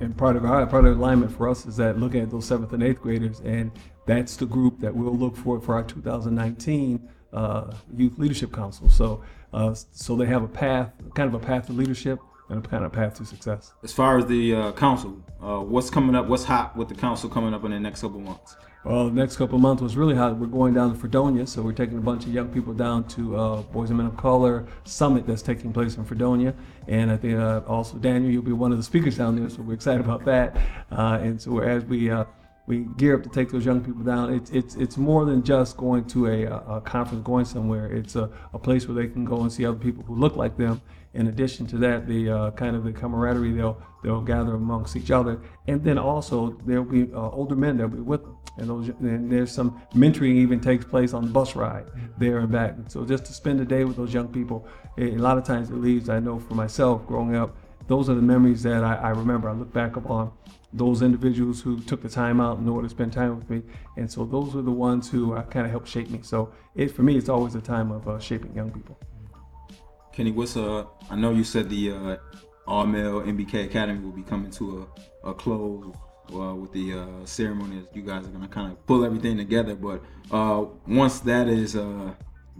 And 0.00 0.16
part 0.16 0.36
of 0.36 0.44
our 0.44 0.66
part 0.66 0.84
of 0.84 0.96
alignment 0.96 1.32
for 1.32 1.48
us 1.48 1.66
is 1.66 1.76
that 1.78 1.98
looking 1.98 2.20
at 2.20 2.30
those 2.30 2.44
seventh 2.44 2.72
and 2.72 2.82
eighth 2.82 3.00
graders, 3.00 3.40
and 3.40 3.72
that's 4.06 4.36
the 4.36 4.46
group 4.46 4.80
that 4.80 4.94
we'll 4.94 5.16
look 5.16 5.36
for 5.36 5.60
for 5.60 5.74
our 5.74 5.82
2019 5.82 7.08
uh, 7.32 7.72
Youth 7.96 8.18
Leadership 8.18 8.52
Council. 8.52 8.88
So, 8.88 9.22
uh, 9.52 9.74
so 9.92 10.16
they 10.16 10.26
have 10.26 10.42
a 10.42 10.48
path, 10.48 10.92
kind 11.14 11.32
of 11.32 11.34
a 11.34 11.44
path 11.44 11.66
to 11.66 11.72
leadership 11.72 12.20
and 12.48 12.64
a 12.64 12.68
kind 12.68 12.84
of 12.84 12.92
path 12.92 13.14
to 13.14 13.24
success. 13.24 13.72
As 13.82 13.92
far 13.92 14.18
as 14.18 14.26
the 14.26 14.54
uh, 14.54 14.72
council, 14.72 15.22
uh, 15.42 15.58
what's 15.58 15.90
coming 15.90 16.14
up? 16.14 16.26
What's 16.26 16.44
hot 16.44 16.76
with 16.76 16.88
the 16.88 16.94
council 16.94 17.28
coming 17.28 17.54
up 17.54 17.64
in 17.64 17.70
the 17.70 17.80
next 17.80 18.00
couple 18.00 18.20
months? 18.20 18.56
Well, 18.84 19.06
the 19.06 19.12
next 19.12 19.36
couple 19.36 19.56
of 19.56 19.60
months 19.60 19.82
was 19.82 19.96
really 19.96 20.14
hot. 20.14 20.38
We're 20.38 20.46
going 20.46 20.72
down 20.72 20.92
to 20.92 20.98
Fredonia, 20.98 21.46
so 21.46 21.62
we're 21.62 21.72
taking 21.72 21.98
a 21.98 22.00
bunch 22.00 22.24
of 22.24 22.32
young 22.32 22.48
people 22.48 22.72
down 22.72 23.04
to 23.08 23.36
uh, 23.36 23.62
Boys 23.62 23.90
and 23.90 23.98
Men 23.98 24.06
of 24.06 24.16
Color 24.16 24.66
Summit 24.84 25.26
that's 25.26 25.42
taking 25.42 25.72
place 25.72 25.96
in 25.96 26.04
Fredonia. 26.04 26.54
And 26.86 27.10
I 27.10 27.16
think 27.16 27.38
uh, 27.38 27.62
also, 27.66 27.98
Daniel, 27.98 28.30
you'll 28.30 28.42
be 28.42 28.52
one 28.52 28.70
of 28.72 28.78
the 28.78 28.84
speakers 28.84 29.18
down 29.18 29.36
there, 29.36 29.50
so 29.50 29.62
we're 29.62 29.74
excited 29.74 30.00
about 30.00 30.24
that. 30.26 30.56
Uh, 30.90 31.18
and 31.20 31.40
so 31.42 31.58
as 31.58 31.84
we 31.84 32.10
uh, 32.10 32.24
we 32.68 32.80
gear 32.98 33.16
up 33.16 33.22
to 33.22 33.30
take 33.30 33.50
those 33.50 33.64
young 33.64 33.82
people 33.82 34.02
down. 34.02 34.32
It's 34.32 34.50
it's 34.50 34.74
it's 34.76 34.96
more 34.98 35.24
than 35.24 35.42
just 35.42 35.76
going 35.78 36.04
to 36.08 36.26
a, 36.26 36.44
a 36.76 36.80
conference, 36.82 37.24
going 37.24 37.46
somewhere. 37.46 37.90
It's 37.90 38.14
a, 38.14 38.30
a 38.52 38.58
place 38.58 38.86
where 38.86 38.94
they 38.94 39.10
can 39.10 39.24
go 39.24 39.40
and 39.40 39.50
see 39.50 39.64
other 39.64 39.78
people 39.78 40.04
who 40.04 40.14
look 40.14 40.36
like 40.36 40.56
them. 40.58 40.80
In 41.14 41.28
addition 41.28 41.66
to 41.68 41.78
that, 41.78 42.06
the 42.06 42.30
uh, 42.30 42.50
kind 42.52 42.76
of 42.76 42.84
the 42.84 42.92
camaraderie 42.92 43.52
they'll 43.52 43.82
they'll 44.02 44.20
gather 44.20 44.54
amongst 44.54 44.94
each 44.94 45.10
other, 45.10 45.40
and 45.66 45.82
then 45.82 45.98
also 45.98 46.50
there'll 46.66 46.84
be 46.84 47.12
uh, 47.12 47.30
older 47.30 47.56
men 47.56 47.76
that'll 47.76 47.90
be 47.90 48.00
with 48.00 48.22
them, 48.22 48.36
and 48.58 48.68
those 48.68 48.88
and 48.88 49.32
there's 49.32 49.50
some 49.50 49.80
mentoring 49.94 50.36
even 50.36 50.60
takes 50.60 50.84
place 50.84 51.14
on 51.14 51.24
the 51.24 51.30
bus 51.30 51.56
ride 51.56 51.86
there 52.18 52.38
and 52.38 52.52
back. 52.52 52.74
So 52.88 53.04
just 53.04 53.24
to 53.26 53.32
spend 53.32 53.60
a 53.60 53.64
day 53.64 53.84
with 53.84 53.96
those 53.96 54.12
young 54.12 54.28
people, 54.28 54.66
a 54.98 55.16
lot 55.16 55.38
of 55.38 55.44
times 55.44 55.70
it 55.70 55.76
leaves. 55.76 56.08
I 56.08 56.20
know 56.20 56.38
for 56.38 56.54
myself 56.54 57.06
growing 57.06 57.34
up, 57.36 57.56
those 57.86 58.10
are 58.10 58.14
the 58.14 58.22
memories 58.22 58.62
that 58.64 58.84
I, 58.84 58.94
I 58.96 59.10
remember. 59.10 59.48
I 59.48 59.52
look 59.52 59.72
back 59.72 59.96
upon 59.96 60.30
those 60.72 61.00
individuals 61.00 61.62
who 61.62 61.80
took 61.80 62.02
the 62.02 62.08
time 62.08 62.40
out 62.40 62.58
in 62.58 62.68
order 62.68 62.86
to 62.86 62.90
spend 62.90 63.12
time 63.12 63.34
with 63.36 63.48
me. 63.48 63.62
And 63.96 64.10
so 64.10 64.26
those 64.26 64.54
are 64.54 64.62
the 64.62 64.70
ones 64.70 65.08
who 65.10 65.34
uh, 65.34 65.42
kind 65.44 65.64
of 65.64 65.70
helped 65.70 65.88
shape 65.88 66.10
me. 66.10 66.20
So 66.22 66.52
it, 66.74 66.88
for 66.88 67.02
me, 67.02 67.16
it's 67.16 67.30
always 67.30 67.54
a 67.54 67.60
time 67.60 67.90
of 67.90 68.06
uh, 68.06 68.18
shaping 68.18 68.54
young 68.54 68.70
people. 68.70 68.98
Kenny, 70.18 70.32
what's 70.32 70.56
uh? 70.56 70.82
I 71.10 71.14
know 71.14 71.30
you 71.30 71.44
said 71.44 71.70
the 71.70 71.92
uh, 71.92 72.16
all 72.66 72.84
male 72.84 73.20
MBK 73.20 73.66
Academy 73.66 74.00
will 74.04 74.10
be 74.10 74.24
coming 74.24 74.50
to 74.50 74.88
a, 75.24 75.30
a 75.30 75.32
close 75.32 75.94
uh, 76.34 76.56
with 76.56 76.72
the 76.72 76.94
uh, 76.94 77.24
ceremony. 77.24 77.84
You 77.94 78.02
guys 78.02 78.24
are 78.26 78.30
gonna 78.30 78.48
kind 78.48 78.72
of 78.72 78.84
pull 78.84 79.04
everything 79.04 79.36
together, 79.36 79.76
but 79.76 80.02
uh, 80.32 80.64
once 80.88 81.20
that 81.20 81.46
is 81.46 81.76
uh, 81.76 82.12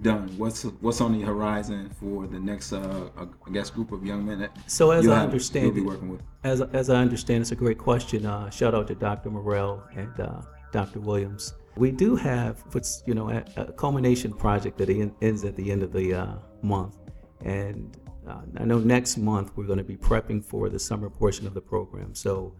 done? 0.02 0.28
What's 0.38 0.62
what's 0.62 1.00
on 1.00 1.18
the 1.18 1.24
horizon 1.26 1.90
for 1.98 2.28
the 2.28 2.38
next, 2.38 2.72
uh, 2.72 3.08
I 3.18 3.50
guess, 3.50 3.70
group 3.70 3.90
of 3.90 4.06
young 4.06 4.24
men 4.24 4.38
that 4.38 4.56
So 4.68 4.92
as 4.92 5.08
I 5.08 5.16
have- 5.16 5.24
understand 5.24 5.66
you'll 5.66 5.74
be 5.74 5.80
working 5.80 6.10
with? 6.10 6.22
As, 6.44 6.60
as 6.60 6.90
I 6.90 7.00
understand, 7.00 7.40
it's 7.40 7.50
a 7.50 7.56
great 7.56 7.78
question. 7.78 8.24
Uh, 8.24 8.50
shout 8.50 8.72
out 8.72 8.86
to 8.86 8.94
Dr. 8.94 9.30
Morrell 9.30 9.82
and 9.96 10.20
uh, 10.20 10.42
Dr. 10.70 11.00
Williams. 11.00 11.54
We 11.76 11.90
do 11.90 12.14
have 12.14 12.62
what's 12.70 13.02
you 13.04 13.14
know 13.14 13.30
a, 13.30 13.42
a 13.56 13.72
culmination 13.72 14.32
project 14.32 14.78
that 14.78 14.90
ends 15.20 15.44
at 15.44 15.56
the 15.56 15.72
end 15.72 15.82
of 15.82 15.92
the 15.92 16.14
uh, 16.14 16.34
month, 16.62 16.96
and 17.44 17.96
uh, 18.28 18.40
I 18.58 18.64
know 18.64 18.78
next 18.78 19.16
month 19.16 19.52
we're 19.56 19.66
going 19.66 19.78
to 19.78 19.84
be 19.84 19.96
prepping 19.96 20.44
for 20.44 20.68
the 20.68 20.78
summer 20.78 21.08
portion 21.08 21.46
of 21.46 21.54
the 21.54 21.60
program. 21.60 22.14
So 22.14 22.54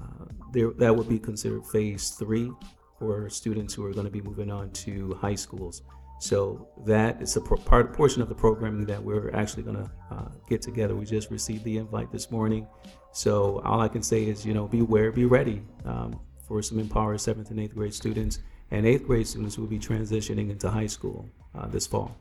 uh, 0.00 0.26
there 0.52 0.70
that 0.78 0.94
would 0.94 1.08
be 1.08 1.18
considered 1.18 1.66
phase 1.66 2.10
three 2.10 2.50
for 2.98 3.28
students 3.28 3.74
who 3.74 3.84
are 3.84 3.92
going 3.92 4.06
to 4.06 4.12
be 4.12 4.20
moving 4.20 4.50
on 4.50 4.70
to 4.70 5.14
high 5.20 5.34
schools. 5.34 5.82
So 6.20 6.68
that 6.86 7.20
is 7.20 7.36
a 7.36 7.40
pro- 7.40 7.58
part 7.58 7.92
portion 7.92 8.22
of 8.22 8.28
the 8.28 8.34
programming 8.34 8.86
that 8.86 9.02
we're 9.02 9.34
actually 9.34 9.62
going 9.64 9.76
to 9.76 9.90
uh, 10.10 10.28
get 10.48 10.62
together. 10.62 10.94
We 10.94 11.04
just 11.04 11.30
received 11.30 11.64
the 11.64 11.78
invite 11.78 12.10
this 12.12 12.30
morning, 12.30 12.66
so 13.12 13.60
all 13.64 13.80
I 13.80 13.88
can 13.88 14.02
say 14.02 14.24
is 14.24 14.46
you 14.46 14.54
know 14.54 14.66
beware, 14.66 15.10
be 15.12 15.24
ready 15.24 15.62
um, 15.84 16.18
for 16.46 16.62
some 16.62 16.78
empowered 16.78 17.20
seventh 17.20 17.50
and 17.50 17.60
eighth 17.60 17.74
grade 17.74 17.94
students, 17.94 18.38
and 18.70 18.86
eighth 18.86 19.06
grade 19.06 19.26
students 19.26 19.58
will 19.58 19.66
be 19.66 19.78
transitioning 19.78 20.50
into 20.50 20.70
high 20.70 20.86
school 20.86 21.28
uh, 21.54 21.66
this 21.66 21.86
fall. 21.86 22.16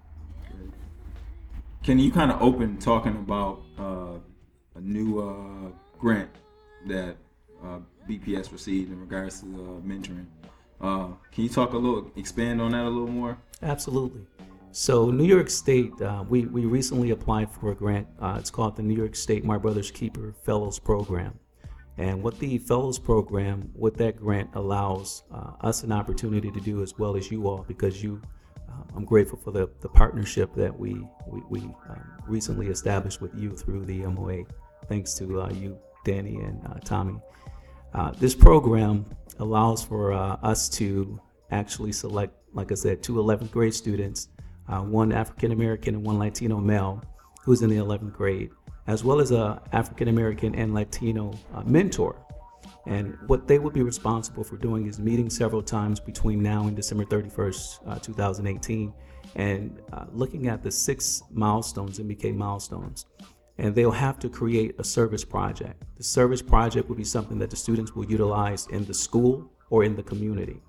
Can 1.84 2.00
you 2.00 2.14
kind 2.14 2.32
of 2.32 2.42
open 2.42 2.78
talking 2.78 3.18
about 3.18 3.62
uh, 3.78 4.18
a 4.76 4.80
new 4.80 5.20
uh, 5.20 5.70
grant 6.00 6.30
that 6.88 7.18
uh, 7.62 7.80
BPS 8.10 8.54
received 8.54 8.90
in 8.94 9.02
regards 9.02 9.42
to 9.42 9.48
uh, 9.48 9.86
mentoring? 9.86 10.28
Uh, 10.80 11.08
can 11.34 11.44
you 11.44 11.50
talk 11.50 11.74
a 11.74 11.78
little, 11.78 12.10
expand 12.16 12.62
on 12.62 12.72
that 12.72 12.86
a 12.86 12.90
little 12.90 13.10
more? 13.10 13.38
Absolutely. 13.62 14.22
So, 14.72 15.12
New 15.12 15.26
York 15.26 15.50
State, 15.50 15.92
uh, 16.02 16.24
we, 16.30 16.46
we 16.46 16.64
recently 16.64 17.12
applied 17.12 17.52
for 17.52 17.72
a 17.72 17.76
grant. 17.76 18.08
It's 18.22 18.50
called 18.50 18.78
the 18.78 18.82
New 18.82 18.96
York 18.96 19.14
State 19.14 19.44
My 19.44 19.58
Brother's 19.58 19.92
Keeper 19.92 20.34
Fellows 20.46 20.80
Program. 20.80 21.38
And 21.98 22.24
what 22.24 22.40
the 22.40 22.60
Fellows 22.60 22.98
Program, 22.98 23.70
what 23.74 23.98
that 23.98 24.16
grant 24.16 24.50
allows 24.54 25.24
us 25.60 25.84
an 25.84 25.92
opportunity 25.92 26.50
to 26.50 26.62
do 26.62 26.82
as 26.82 26.98
well 26.98 27.18
as 27.18 27.30
you 27.30 27.46
all, 27.46 27.66
because 27.68 28.02
you, 28.02 28.22
uh, 28.74 28.84
I'm 28.96 29.06
grateful 29.06 29.40
for 29.40 29.52
the, 29.52 29.70
the 29.82 29.90
partnership 29.90 30.54
that 30.56 30.78
we, 30.78 30.94
we, 31.28 31.42
we 31.50 31.60
um, 31.60 32.14
recently 32.28 32.68
established 32.68 33.22
with 33.22 33.34
you 33.36 33.56
through 33.56 33.86
the 33.86 34.00
MOA. 34.00 34.44
Thanks 34.88 35.14
to 35.16 35.42
uh, 35.42 35.50
you, 35.52 35.78
Danny 36.06 36.38
and 36.38 36.66
uh, 36.66 36.80
Tommy. 36.84 37.20
Uh, 37.94 38.12
this 38.12 38.36
program 38.36 39.06
allows 39.40 39.84
for 39.84 40.14
uh, 40.14 40.38
us 40.44 40.70
to 40.70 41.20
actually 41.52 41.92
select, 41.92 42.34
like 42.54 42.72
I 42.72 42.76
said, 42.76 43.04
two 43.04 43.14
11th 43.14 43.52
grade 43.52 43.74
students, 43.74 44.30
one 44.68 45.12
African 45.12 45.52
American 45.52 45.96
and 45.96 46.06
one 46.06 46.18
Latino 46.18 46.60
male 46.60 47.04
who's 47.42 47.62
in 47.62 47.70
the 47.70 47.76
11th 47.76 48.14
grade, 48.14 48.50
as 48.88 49.04
well 49.04 49.20
as 49.20 49.32
a 49.32 49.62
African 49.72 50.08
American 50.08 50.56
and 50.56 50.74
Latino 50.74 51.34
mentor. 51.66 52.23
And 52.86 53.18
what 53.28 53.48
they 53.48 53.60
would 53.60 53.74
be 53.74 53.82
responsible 53.82 54.44
for 54.44 54.58
doing 54.58 54.88
is 54.88 55.00
meeting 55.00 55.30
several 55.30 55.62
times 55.62 56.00
between 56.00 56.44
now 56.44 56.68
and 56.68 56.76
December 56.76 57.06
31st, 57.06 57.80
uh, 57.88 58.00
2018, 58.00 58.94
and 59.36 59.80
uh, 59.94 60.06
looking 60.12 60.48
at 60.48 60.62
the 60.62 60.70
six 60.72 61.24
milestones, 61.32 62.00
MBK 62.00 62.36
milestones 62.36 63.06
and 63.58 63.76
they'll 63.76 63.92
have 63.92 64.20
to 64.20 64.30
create 64.30 64.76
a 64.80 64.84
service 64.84 65.24
project. 65.24 65.84
The 65.98 66.04
service 66.04 66.42
project 66.42 66.90
will 66.90 66.96
be 66.96 67.04
something 67.04 67.38
that 67.40 67.50
the 67.50 67.56
students 67.56 67.94
will 67.94 68.06
utilize 68.06 68.68
in 68.68 68.86
the 68.86 68.94
school 68.94 69.52
or 69.70 69.84
in 69.84 69.96
the 69.96 70.04
community. 70.04 70.60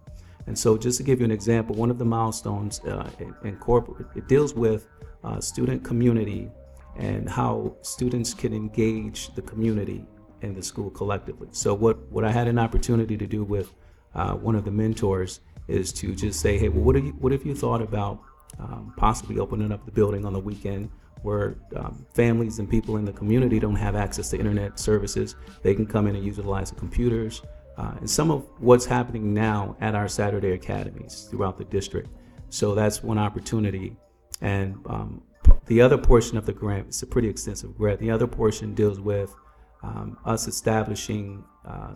And 0.47 0.59
so, 0.59 0.77
just 0.77 0.99
to 0.99 1.03
give 1.03 1.21
you 1.21 1.25
an 1.25 1.31
example, 1.31 1.75
one 1.75 1.91
of 1.91 1.99
the 1.99 2.05
milestones 2.05 2.81
uh, 2.81 3.09
it 3.19 4.29
deals 4.29 4.55
with 4.55 4.89
uh, 5.23 5.41
student 5.41 5.83
community 5.83 6.51
and 6.97 7.29
how 7.29 7.75
students 7.81 8.35
can 8.35 8.53
engage 8.53 9.35
the 9.35 9.43
community 9.43 10.05
and 10.45 10.57
the 10.57 10.63
school 10.63 10.91
collectively. 10.91 11.49
So, 11.53 11.75
what 11.75 11.99
what 12.11 12.25
I 12.25 12.31
had 12.31 12.49
an 12.49 12.59
opportunity 12.59 13.17
to 13.17 13.27
do 13.27 13.45
with 13.45 13.75
uh, 14.15 14.35
one 14.35 14.55
of 14.55 14.65
the 14.65 14.71
mentors 14.71 15.41
is 15.67 15.93
to 15.95 16.15
just 16.15 16.41
say, 16.41 16.59
hey, 16.59 16.69
well, 16.69 16.85
what 16.85 16.95
have 16.97 17.05
you 17.05 17.13
what 17.13 17.33
have 17.33 17.45
you 17.45 17.55
thought 17.55 17.83
about 17.83 18.21
um, 18.59 18.93
possibly 18.97 19.39
opening 19.39 19.73
up 19.73 19.85
the 19.85 19.91
building 19.91 20.25
on 20.25 20.33
the 20.33 20.39
weekend 20.39 20.91
where 21.23 21.57
um, 21.77 22.07
families 22.13 22.59
and 22.59 22.69
people 22.69 22.99
in 22.99 23.05
the 23.05 23.13
community 23.13 23.59
don't 23.59 23.77
have 23.77 23.97
access 23.97 24.29
to 24.31 24.39
internet 24.39 24.79
services. 24.79 25.37
They 25.63 25.75
can 25.75 25.87
come 25.87 26.07
in 26.07 26.15
and 26.17 26.25
utilize 26.25 26.71
the 26.71 26.77
computers. 26.77 27.41
Uh, 27.79 27.93
and 27.99 28.09
some 28.09 28.31
of 28.31 28.47
what's 28.59 28.85
happening 28.85 29.33
now 29.33 29.75
at 29.81 29.95
our 29.95 30.07
Saturday 30.07 30.53
academies 30.53 31.27
throughout 31.31 31.57
the 31.57 31.65
district. 31.65 32.11
So 32.51 32.75
that's 32.75 33.03
one 33.03 33.19
opportunity. 33.19 33.97
And 34.43 34.77
um, 34.87 35.23
the 35.67 35.81
other 35.81 35.97
portion 35.97 36.37
of 36.37 36.45
the 36.45 36.53
grant, 36.53 36.89
it's 36.89 37.03
a 37.03 37.07
pretty 37.07 37.29
extensive 37.29 37.77
grant. 37.77 38.01
The 38.01 38.11
other 38.11 38.27
portion 38.27 38.75
deals 38.75 39.01
with 39.01 39.35
um, 39.85 40.19
us 40.25 40.49
establishing 40.49 41.45
uh, 41.67 41.95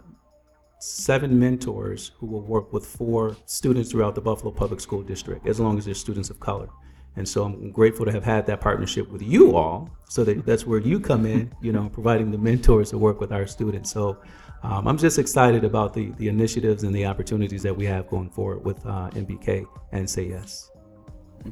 seven 0.79 1.39
mentors 1.39 2.13
who 2.19 2.27
will 2.27 2.43
work 2.43 2.73
with 2.73 2.87
four 2.87 3.37
students 3.47 3.91
throughout 3.91 4.15
the 4.15 4.21
Buffalo 4.21 4.53
Public 4.53 4.81
School 4.81 5.03
District, 5.03 5.47
as 5.47 5.59
long 5.59 5.79
as 5.79 5.87
they're 5.87 5.95
students 5.95 6.31
of 6.31 6.39
color. 6.39 6.69
And 7.17 7.29
so 7.29 7.45
I'm 7.45 7.73
grateful 7.73 8.07
to 8.07 8.13
have 8.13 8.23
had 8.23 8.47
that 8.47 8.61
partnership 8.61 9.11
with 9.11 9.23
you 9.23 9.57
all. 9.57 9.91
So 10.09 10.23
that 10.25 10.47
that's 10.47 10.67
where 10.67 10.79
you 10.79 11.01
come 11.01 11.27
in, 11.27 11.53
you 11.61 11.73
know, 11.73 11.89
providing 11.89 12.31
the 12.31 12.39
mentors 12.39 12.91
to 12.91 12.99
work 12.99 13.21
with 13.21 13.33
our 13.33 13.47
students. 13.47 13.91
So 13.91 14.19
um, 14.63 14.87
I'm 14.87 14.99
just 14.99 15.19
excited 15.19 15.65
about 15.65 15.95
the, 15.95 16.13
the 16.13 16.29
initiatives 16.29 16.85
and 16.85 16.95
the 16.95 17.07
opportunities 17.07 17.63
that 17.63 17.77
we 17.77 17.87
have 17.87 18.09
going 18.09 18.31
forward 18.31 18.65
with 18.65 18.85
uh, 18.87 19.11
MBK 19.15 19.67
and 19.93 20.09
Say 20.09 20.29
Yes. 20.29 20.71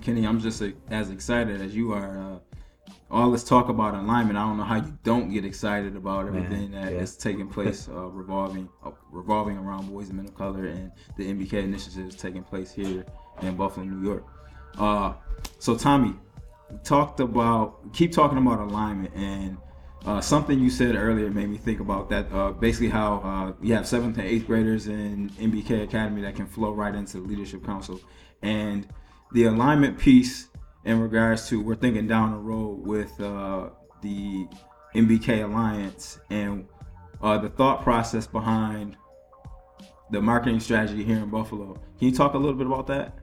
Kenny, 0.03 0.27
I'm 0.27 0.41
just 0.41 0.63
uh, 0.63 0.69
as 0.91 1.11
excited 1.11 1.61
as 1.61 1.75
you 1.75 1.93
are. 1.93 2.19
Uh, 2.19 2.56
all 3.11 3.31
this 3.31 3.45
talk 3.45 3.69
about 3.69 3.95
alignment, 3.95 4.37
I 4.37 4.43
don't 4.43 4.57
know 4.57 4.65
how 4.65 4.77
you 4.77 4.99
don't 5.05 5.31
get 5.31 5.45
excited 5.45 5.95
about 5.95 6.27
everything 6.27 6.73
that 6.73 6.93
is 6.93 7.17
yeah. 7.17 7.23
taking 7.23 7.49
place, 7.49 7.89
uh, 7.89 8.07
revolving 8.07 8.69
uh, 8.85 8.91
revolving 9.11 9.57
around 9.59 9.89
boys 9.91 10.09
and 10.09 10.17
men 10.17 10.27
of 10.27 10.35
color 10.35 10.67
and 10.67 10.91
the 11.17 11.33
MBK 11.33 11.63
initiatives 11.63 12.17
taking 12.17 12.43
place 12.43 12.73
here 12.73 13.05
in 13.43 13.57
Buffalo, 13.57 13.87
New 13.87 14.05
York. 14.05 14.25
Uh, 14.77 15.15
so 15.59 15.77
Tommy, 15.77 16.15
talked 16.85 17.21
about 17.21 17.93
keep 17.93 18.13
talking 18.13 18.39
about 18.39 18.59
alignment 18.59 19.15
and 19.15 19.57
uh, 20.05 20.21
something 20.21 20.61
you 20.61 20.71
said 20.71 20.95
earlier 20.95 21.31
made 21.31 21.49
me 21.49 21.57
think 21.57 21.81
about 21.81 22.09
that. 22.11 22.31
Uh, 22.33 22.53
basically, 22.53 22.89
how 22.89 23.17
uh, 23.25 23.65
you 23.65 23.75
have 23.75 23.87
seventh 23.87 24.17
and 24.19 24.27
eighth 24.27 24.47
graders 24.47 24.87
in 24.87 25.31
MBK 25.31 25.83
Academy 25.83 26.23
that 26.23 26.37
can 26.37 26.47
flow 26.47 26.73
right 26.73 26.95
into 26.95 27.19
the 27.19 27.27
Leadership 27.27 27.65
Council, 27.65 28.01
and 28.43 28.87
the 29.33 29.45
alignment 29.45 29.99
piece 29.99 30.49
in 30.87 31.01
regards 31.01 31.49
to 31.49 31.61
we're 31.61 31.75
thinking 31.75 32.07
down 32.07 32.31
the 32.31 32.39
road 32.39 32.87
with 32.87 33.21
uh, 33.21 33.69
the 34.03 34.47
MBK 34.95 35.45
Alliance 35.45 36.21
and 36.31 36.67
uh, 37.21 37.37
the 37.37 37.49
thought 37.49 37.83
process 37.83 38.27
behind 38.27 38.97
the 40.11 40.23
marketing 40.23 40.61
strategy 40.61 41.03
here 41.03 41.17
in 41.17 41.29
Buffalo. 41.29 41.75
Can 41.99 42.09
you 42.09 42.15
talk 42.15 42.35
a 42.35 42.39
little 42.39 42.55
bit 42.55 42.69
about 42.69 42.87
that? 42.87 43.19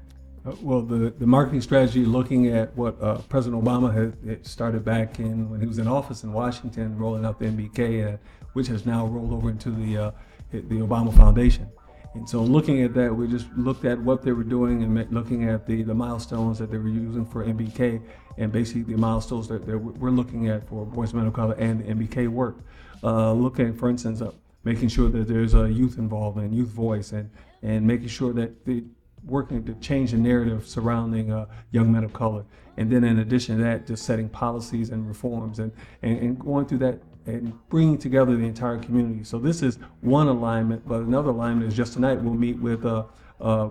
Uh, 0.46 0.54
well, 0.62 0.82
the, 0.82 1.12
the 1.18 1.26
marketing 1.26 1.62
strategy, 1.62 2.04
looking 2.04 2.50
at 2.50 2.76
what 2.76 3.02
uh, 3.02 3.18
President 3.30 3.64
Obama 3.64 3.94
had, 3.94 4.18
had 4.28 4.46
started 4.46 4.84
back 4.84 5.20
in 5.20 5.50
when 5.50 5.62
he 5.62 5.66
was 5.66 5.80
in 5.80 5.88
office 5.88 6.24
in 6.26 6.34
Washington, 6.34 6.98
rolling 6.98 7.24
out 7.24 7.40
the 7.40 7.46
MBK, 7.46 8.14
uh, 8.14 8.18
which 8.52 8.68
has 8.68 8.86
now 8.86 9.08
rolled 9.08 9.32
over 9.32 9.50
into 9.50 9.72
the 9.72 9.98
uh, 9.98 10.12
the 10.52 10.60
Obama 10.60 11.16
Foundation. 11.16 11.70
And 12.14 12.30
so, 12.30 12.42
looking 12.42 12.84
at 12.84 12.94
that, 12.94 13.16
we 13.16 13.28
just 13.28 13.48
looked 13.56 13.86
at 13.86 14.00
what 14.00 14.22
they 14.22 14.32
were 14.32 14.44
doing 14.44 14.84
and 14.84 15.12
looking 15.12 15.50
at 15.50 15.66
the, 15.66 15.82
the 15.82 15.96
milestones 15.96 16.60
that 16.60 16.70
they 16.70 16.78
were 16.78 16.90
using 16.90 17.26
for 17.26 17.44
MBK, 17.44 18.02
and 18.38 18.52
basically 18.52 18.84
the 18.84 18.98
milestones 18.98 19.48
that, 19.48 19.66
that 19.66 19.78
we're 19.78 20.12
looking 20.12 20.48
at 20.48 20.68
for 20.68 20.86
Boys 20.86 21.14
Men 21.14 21.26
of 21.26 21.34
Color 21.34 21.56
and 21.56 21.84
MBK 21.84 22.28
work. 22.28 22.58
Uh, 23.04 23.34
looking, 23.34 23.76
for 23.76 23.90
instance, 23.90 24.22
uh, 24.22 24.32
making 24.64 24.90
sure 24.90 25.10
that 25.10 25.28
there's 25.28 25.56
a 25.56 25.72
youth 25.72 25.98
involvement, 25.98 26.54
youth 26.54 26.70
voice, 26.70 27.12
and 27.12 27.30
and 27.64 27.88
making 27.88 28.10
sure 28.10 28.34
that 28.34 28.66
the 28.66 28.84
working 29.26 29.64
to 29.66 29.74
change 29.76 30.12
the 30.12 30.18
narrative 30.18 30.68
surrounding 30.68 31.32
uh, 31.32 31.46
young 31.72 31.92
men 31.92 32.04
of 32.04 32.14
color. 32.14 32.44
And 32.78 32.92
then 32.92 33.04
in 33.04 33.20
addition 33.20 33.58
to 33.58 33.64
that, 33.64 33.88
just 33.88 34.04
setting 34.04 34.30
policies 34.30 34.90
and 34.90 35.08
reforms 35.08 35.60
and, 35.60 35.72
and, 36.02 36.20
and 36.20 36.40
going 36.40 36.66
through 36.66 36.80
that 36.80 37.00
and 37.26 37.54
bringing 37.70 37.98
together 37.98 38.36
the 38.36 38.46
entire 38.46 38.78
community. 38.78 39.24
So 39.24 39.40
this 39.40 39.62
is 39.62 39.80
one 40.02 40.28
alignment, 40.28 40.88
but 40.88 41.02
another 41.02 41.30
alignment 41.30 41.72
is 41.72 41.76
just 41.76 41.94
tonight 41.94 42.22
we'll 42.22 42.34
meet 42.34 42.58
with 42.60 42.86
uh, 42.86 43.06
uh, 43.40 43.70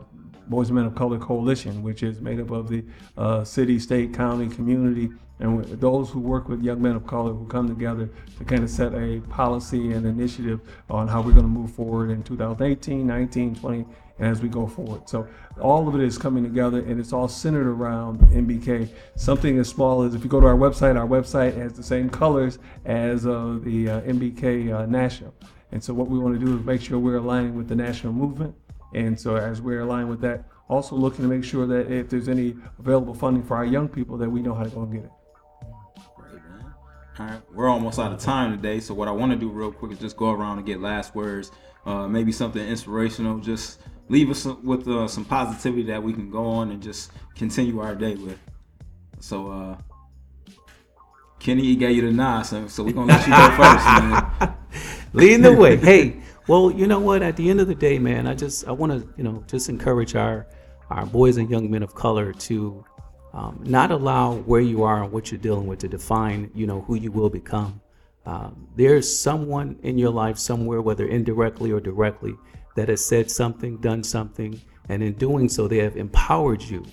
Boys 0.48 0.68
and 0.68 0.76
Men 0.76 0.86
of 0.86 0.94
Color 0.94 1.18
Coalition, 1.18 1.82
which 1.82 2.02
is 2.02 2.20
made 2.20 2.40
up 2.40 2.50
of 2.50 2.68
the 2.68 2.84
uh, 3.16 3.44
city, 3.44 3.78
state, 3.78 4.12
county, 4.14 4.48
community, 4.48 5.10
and 5.38 5.64
those 5.80 6.10
who 6.10 6.20
work 6.20 6.48
with 6.48 6.62
young 6.62 6.80
men 6.80 6.94
of 6.94 7.06
color 7.06 7.32
who 7.32 7.46
come 7.46 7.68
together 7.68 8.08
to 8.38 8.44
kind 8.44 8.62
of 8.62 8.70
set 8.70 8.94
a 8.94 9.20
policy 9.28 9.92
and 9.92 10.06
initiative 10.06 10.60
on 10.88 11.08
how 11.08 11.20
we're 11.20 11.32
going 11.32 11.42
to 11.42 11.48
move 11.48 11.72
forward 11.72 12.10
in 12.10 12.22
2018, 12.22 13.04
19, 13.06 13.56
20, 13.56 13.78
and 13.78 13.86
as 14.18 14.40
we 14.40 14.48
go 14.48 14.66
forward. 14.66 15.08
So 15.08 15.26
all 15.60 15.88
of 15.88 15.94
it 15.94 16.00
is 16.02 16.18
coming 16.18 16.44
together 16.44 16.78
and 16.78 17.00
it's 17.00 17.12
all 17.12 17.28
centered 17.28 17.66
around 17.66 18.20
MBK. 18.30 18.88
Something 19.16 19.58
as 19.58 19.68
small 19.68 20.02
as 20.02 20.14
if 20.14 20.22
you 20.22 20.30
go 20.30 20.40
to 20.40 20.46
our 20.46 20.56
website, 20.56 20.98
our 20.98 21.06
website 21.06 21.56
has 21.56 21.72
the 21.72 21.82
same 21.82 22.08
colors 22.08 22.58
as 22.84 23.26
uh, 23.26 23.58
the 23.62 23.88
uh, 23.88 24.00
MBK 24.02 24.72
uh, 24.72 24.86
National. 24.86 25.34
And 25.72 25.82
so 25.82 25.94
what 25.94 26.08
we 26.08 26.18
want 26.18 26.38
to 26.38 26.44
do 26.44 26.56
is 26.56 26.64
make 26.64 26.80
sure 26.80 26.98
we're 26.98 27.16
aligning 27.16 27.56
with 27.56 27.68
the 27.68 27.74
national 27.74 28.12
movement. 28.12 28.54
And 28.94 29.18
so 29.18 29.36
as 29.36 29.62
we're 29.62 29.80
aligned 29.80 30.10
with 30.10 30.20
that, 30.20 30.44
also 30.68 30.96
looking 30.96 31.22
to 31.22 31.28
make 31.28 31.44
sure 31.44 31.66
that 31.66 31.90
if 31.90 32.08
there's 32.08 32.28
any 32.28 32.54
available 32.78 33.14
funding 33.14 33.42
for 33.42 33.56
our 33.56 33.64
young 33.64 33.88
people, 33.88 34.16
that 34.18 34.28
we 34.28 34.42
know 34.42 34.54
how 34.54 34.64
to 34.64 34.70
go 34.70 34.82
and 34.82 34.92
get 34.92 35.04
it. 35.04 35.10
All 37.18 37.26
right, 37.26 37.42
we're 37.52 37.68
almost 37.68 37.98
out 37.98 38.12
of 38.12 38.20
time 38.20 38.56
today, 38.56 38.80
so 38.80 38.94
what 38.94 39.06
I 39.06 39.10
want 39.10 39.32
to 39.32 39.38
do 39.38 39.50
real 39.50 39.70
quick 39.70 39.92
is 39.92 39.98
just 39.98 40.16
go 40.16 40.30
around 40.30 40.56
and 40.56 40.66
get 40.66 40.80
last 40.80 41.14
words, 41.14 41.52
uh, 41.84 42.08
maybe 42.08 42.32
something 42.32 42.66
inspirational, 42.66 43.38
just 43.38 43.80
leave 44.08 44.30
us 44.30 44.44
with 44.44 44.86
uh, 44.88 45.08
some 45.08 45.24
positivity 45.24 45.84
that 45.84 46.02
we 46.02 46.12
can 46.12 46.30
go 46.30 46.44
on 46.46 46.70
and 46.70 46.82
just 46.82 47.12
continue 47.34 47.80
our 47.80 47.94
day 47.94 48.14
with. 48.14 48.38
So, 49.20 49.50
uh, 49.50 49.76
Kenny 51.38 51.74
gave 51.74 51.96
you 51.96 52.02
the 52.02 52.12
nod, 52.12 52.42
so, 52.42 52.68
so 52.68 52.84
we're 52.84 52.92
gonna 52.92 53.12
let 53.12 53.26
you 53.26 53.32
go 53.32 53.50
first, 53.56 53.84
man. 53.84 54.54
Leading 55.12 55.42
the 55.42 55.52
way. 55.52 55.76
Hey, 55.76 56.20
well, 56.46 56.70
you 56.70 56.86
know 56.86 57.00
what? 57.00 57.22
At 57.22 57.36
the 57.36 57.50
end 57.50 57.60
of 57.60 57.66
the 57.66 57.74
day, 57.74 57.98
man, 57.98 58.26
I 58.26 58.34
just 58.34 58.66
I 58.66 58.72
want 58.72 58.92
to 58.92 59.08
you 59.16 59.24
know 59.24 59.44
just 59.46 59.68
encourage 59.68 60.14
our 60.14 60.46
our 60.90 61.04
boys 61.06 61.38
and 61.38 61.50
young 61.50 61.70
men 61.70 61.82
of 61.82 61.94
color 61.94 62.32
to 62.32 62.84
um, 63.32 63.60
not 63.64 63.90
allow 63.90 64.34
where 64.34 64.60
you 64.60 64.82
are 64.82 65.02
and 65.02 65.12
what 65.12 65.30
you're 65.30 65.40
dealing 65.40 65.66
with 65.66 65.80
to 65.80 65.88
define 65.88 66.50
you 66.54 66.66
know 66.66 66.82
who 66.82 66.94
you 66.94 67.10
will 67.10 67.30
become. 67.30 67.80
Um, 68.24 68.68
there's 68.76 69.18
someone 69.18 69.78
in 69.82 69.98
your 69.98 70.10
life 70.10 70.38
somewhere, 70.38 70.80
whether 70.80 71.06
indirectly 71.06 71.72
or 71.72 71.80
directly, 71.80 72.34
that 72.74 72.88
has 72.88 73.04
said 73.04 73.30
something, 73.30 73.76
done 73.78 74.02
something, 74.02 74.60
and 74.88 75.02
in 75.02 75.14
doing 75.14 75.48
so, 75.48 75.68
they 75.68 75.78
have 75.78 75.96
empowered 75.96 76.62
you. 76.62 76.84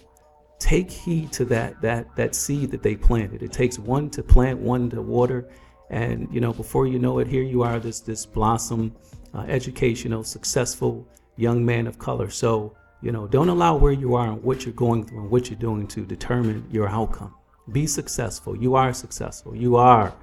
Take 0.59 0.91
heed 0.91 1.31
to 1.33 1.45
that 1.45 1.81
that 1.81 2.15
that 2.15 2.35
seed 2.35 2.71
that 2.71 2.83
they 2.83 2.95
planted. 2.95 3.41
It 3.43 3.53
takes 3.53 3.79
one 3.79 4.09
to 4.11 4.21
plant, 4.21 4.59
one 4.59 4.89
to 4.89 5.01
water, 5.01 5.49
and 5.89 6.27
you 6.31 6.41
know 6.41 6.53
before 6.53 6.85
you 6.85 6.99
know 6.99 7.19
it, 7.19 7.27
here 7.27 7.43
you 7.43 7.63
are, 7.63 7.79
this 7.79 8.01
this 8.01 8.25
blossom, 8.25 8.93
uh, 9.33 9.45
educational, 9.47 10.23
successful 10.23 11.07
young 11.37 11.65
man 11.65 11.87
of 11.87 11.97
color. 11.97 12.29
So 12.29 12.75
you 13.01 13.11
know, 13.11 13.27
don't 13.27 13.49
allow 13.49 13.77
where 13.77 13.93
you 13.93 14.15
are 14.15 14.27
and 14.27 14.43
what 14.43 14.65
you're 14.65 14.73
going 14.73 15.05
through 15.05 15.21
and 15.21 15.31
what 15.31 15.49
you're 15.49 15.59
doing 15.59 15.87
to 15.87 16.05
determine 16.05 16.67
your 16.69 16.89
outcome. 16.89 17.33
Be 17.71 17.87
successful. 17.87 18.57
You 18.57 18.75
are 18.75 18.93
successful. 18.93 19.55
You 19.55 19.77
are 19.77 20.13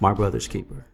my 0.00 0.12
brother's 0.12 0.46
keeper. 0.46 0.86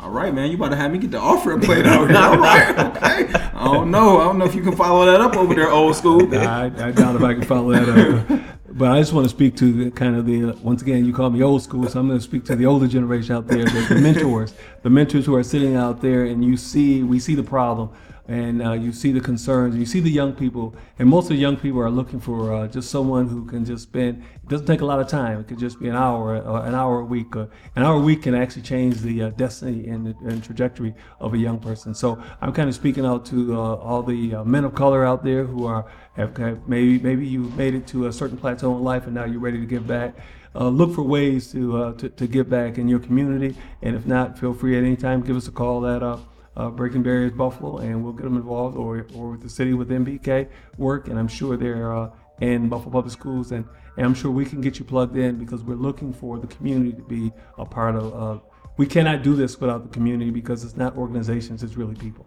All 0.00 0.10
right, 0.10 0.34
man. 0.34 0.50
You 0.50 0.56
about 0.56 0.70
to 0.70 0.76
have 0.76 0.90
me 0.90 0.98
get 0.98 1.10
the 1.12 1.18
offer 1.18 1.58
plate 1.60 1.86
out 1.86 2.08
here. 2.08 2.18
All 2.18 2.38
right, 2.38 2.78
okay. 2.96 3.32
I 3.54 3.64
don't 3.64 3.90
know. 3.90 4.20
I 4.20 4.24
don't 4.24 4.38
know 4.38 4.44
if 4.44 4.54
you 4.54 4.62
can 4.62 4.76
follow 4.76 5.06
that 5.06 5.20
up 5.20 5.36
over 5.36 5.54
there, 5.54 5.70
old 5.70 5.96
school. 5.96 6.22
I, 6.34 6.64
I 6.66 6.90
doubt 6.90 7.16
if 7.16 7.22
I 7.22 7.34
can 7.34 7.44
follow 7.44 7.72
that 7.72 7.88
up. 7.88 8.40
But 8.76 8.90
I 8.90 8.98
just 8.98 9.12
want 9.12 9.24
to 9.24 9.28
speak 9.28 9.56
to 9.58 9.84
the 9.84 9.90
kind 9.92 10.16
of 10.16 10.26
the 10.26 10.46
once 10.60 10.82
again 10.82 11.04
you 11.04 11.12
call 11.12 11.30
me 11.30 11.42
old 11.42 11.62
school, 11.62 11.88
so 11.88 12.00
I'm 12.00 12.08
going 12.08 12.18
to 12.18 12.24
speak 12.24 12.44
to 12.46 12.56
the 12.56 12.66
older 12.66 12.88
generation 12.88 13.36
out 13.36 13.46
there, 13.46 13.64
the, 13.64 13.94
the 13.94 14.00
mentors, 14.00 14.52
the 14.82 14.90
mentors 14.90 15.26
who 15.26 15.34
are 15.36 15.44
sitting 15.44 15.76
out 15.76 16.02
there, 16.02 16.24
and 16.24 16.44
you 16.44 16.56
see 16.56 17.04
we 17.04 17.20
see 17.20 17.36
the 17.36 17.44
problem 17.44 17.90
and 18.26 18.62
uh, 18.62 18.72
you 18.72 18.92
see 18.92 19.12
the 19.12 19.20
concerns, 19.20 19.76
you 19.76 19.84
see 19.84 20.00
the 20.00 20.10
young 20.10 20.32
people, 20.32 20.74
and 20.98 21.08
most 21.08 21.24
of 21.24 21.30
the 21.30 21.36
young 21.36 21.56
people 21.56 21.80
are 21.80 21.90
looking 21.90 22.20
for 22.20 22.54
uh, 22.54 22.66
just 22.66 22.90
someone 22.90 23.28
who 23.28 23.44
can 23.44 23.64
just 23.64 23.82
spend. 23.82 24.22
It 24.42 24.48
doesn't 24.48 24.66
take 24.66 24.80
a 24.80 24.86
lot 24.86 24.98
of 24.98 25.08
time. 25.08 25.40
It 25.40 25.48
could 25.48 25.58
just 25.58 25.78
be 25.78 25.88
an 25.88 25.96
hour, 25.96 26.36
uh, 26.36 26.62
an 26.62 26.74
hour 26.74 27.00
a 27.00 27.04
week. 27.04 27.36
Uh, 27.36 27.46
an 27.76 27.82
hour 27.82 27.96
a 27.96 28.00
week 28.00 28.22
can 28.22 28.34
actually 28.34 28.62
change 28.62 29.00
the 29.00 29.24
uh, 29.24 29.30
destiny 29.30 29.88
and, 29.88 30.06
the, 30.06 30.16
and 30.26 30.42
trajectory 30.42 30.94
of 31.20 31.34
a 31.34 31.38
young 31.38 31.58
person. 31.58 31.94
So 31.94 32.22
I'm 32.40 32.52
kind 32.52 32.68
of 32.68 32.74
speaking 32.74 33.04
out 33.04 33.26
to 33.26 33.54
uh, 33.54 33.74
all 33.76 34.02
the 34.02 34.42
men 34.44 34.64
of 34.64 34.74
color 34.74 35.04
out 35.04 35.22
there 35.22 35.44
who 35.44 35.66
are 35.66 35.86
have, 36.14 36.36
have 36.36 36.68
maybe 36.68 36.98
maybe 37.00 37.26
you 37.26 37.40
made 37.56 37.74
it 37.74 37.86
to 37.88 38.06
a 38.06 38.12
certain 38.12 38.38
plateau 38.38 38.76
in 38.76 38.84
life 38.84 39.04
and 39.06 39.14
now 39.14 39.24
you're 39.24 39.40
ready 39.40 39.58
to 39.58 39.66
give 39.66 39.86
back. 39.86 40.14
Uh, 40.54 40.68
look 40.68 40.94
for 40.94 41.02
ways 41.02 41.50
to, 41.50 41.76
uh, 41.76 41.92
to, 41.94 42.08
to 42.08 42.28
give 42.28 42.48
back 42.48 42.78
in 42.78 42.86
your 42.86 43.00
community. 43.00 43.56
And 43.82 43.96
if 43.96 44.06
not, 44.06 44.38
feel 44.38 44.54
free 44.54 44.78
at 44.78 44.84
any 44.84 44.94
time 44.94 45.20
give 45.20 45.36
us 45.36 45.48
a 45.48 45.50
call 45.50 45.84
at 45.84 46.00
uh, 46.02 46.18
uh, 46.56 46.70
Breaking 46.70 47.02
Barriers 47.02 47.32
Buffalo, 47.32 47.78
and 47.78 48.02
we'll 48.02 48.12
get 48.12 48.24
them 48.24 48.36
involved, 48.36 48.76
or 48.76 49.06
or 49.14 49.32
with 49.32 49.42
the 49.42 49.48
city 49.48 49.74
with 49.74 49.88
MBK 49.88 50.48
work, 50.78 51.08
and 51.08 51.18
I'm 51.18 51.28
sure 51.28 51.56
they're 51.56 51.94
uh, 51.94 52.10
in 52.40 52.68
Buffalo 52.68 52.90
Public 52.90 53.12
Schools, 53.12 53.52
and, 53.52 53.64
and 53.96 54.06
I'm 54.06 54.14
sure 54.14 54.30
we 54.30 54.44
can 54.44 54.60
get 54.60 54.78
you 54.78 54.84
plugged 54.84 55.16
in 55.16 55.38
because 55.38 55.62
we're 55.62 55.74
looking 55.74 56.12
for 56.12 56.38
the 56.38 56.46
community 56.46 56.92
to 56.92 57.02
be 57.02 57.32
a 57.58 57.64
part 57.64 57.96
of. 57.96 58.14
Uh, 58.14 58.40
we 58.76 58.86
cannot 58.86 59.22
do 59.22 59.36
this 59.36 59.60
without 59.60 59.84
the 59.84 59.88
community 59.88 60.30
because 60.30 60.64
it's 60.64 60.76
not 60.76 60.96
organizations; 60.96 61.62
it's 61.62 61.76
really 61.76 61.94
people. 61.94 62.26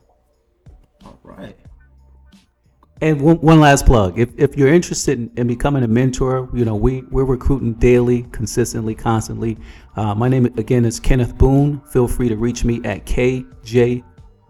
All 1.06 1.20
right. 1.24 1.58
And 3.00 3.22
one, 3.22 3.38
one 3.38 3.60
last 3.60 3.86
plug. 3.86 4.18
If, 4.18 4.30
if 4.38 4.58
you're 4.58 4.74
interested 4.74 5.20
in, 5.20 5.32
in, 5.38 5.46
becoming 5.46 5.84
a 5.84 5.88
mentor, 5.88 6.50
you 6.52 6.66
know, 6.66 6.76
we, 6.76 7.04
we're 7.12 7.26
recruiting 7.26 7.74
daily, 7.74 8.24
consistently, 8.32 8.96
constantly. 8.96 9.56
Uh, 9.96 10.16
my 10.16 10.28
name, 10.28 10.46
again, 10.58 10.84
is 10.84 11.00
Kenneth 11.00 11.38
Boone. 11.38 11.80
Feel 11.92 12.08
free 12.08 12.28
to 12.28 12.36
reach 12.36 12.64
me 12.64 12.82
at 12.84 13.06
KJ 13.06 14.04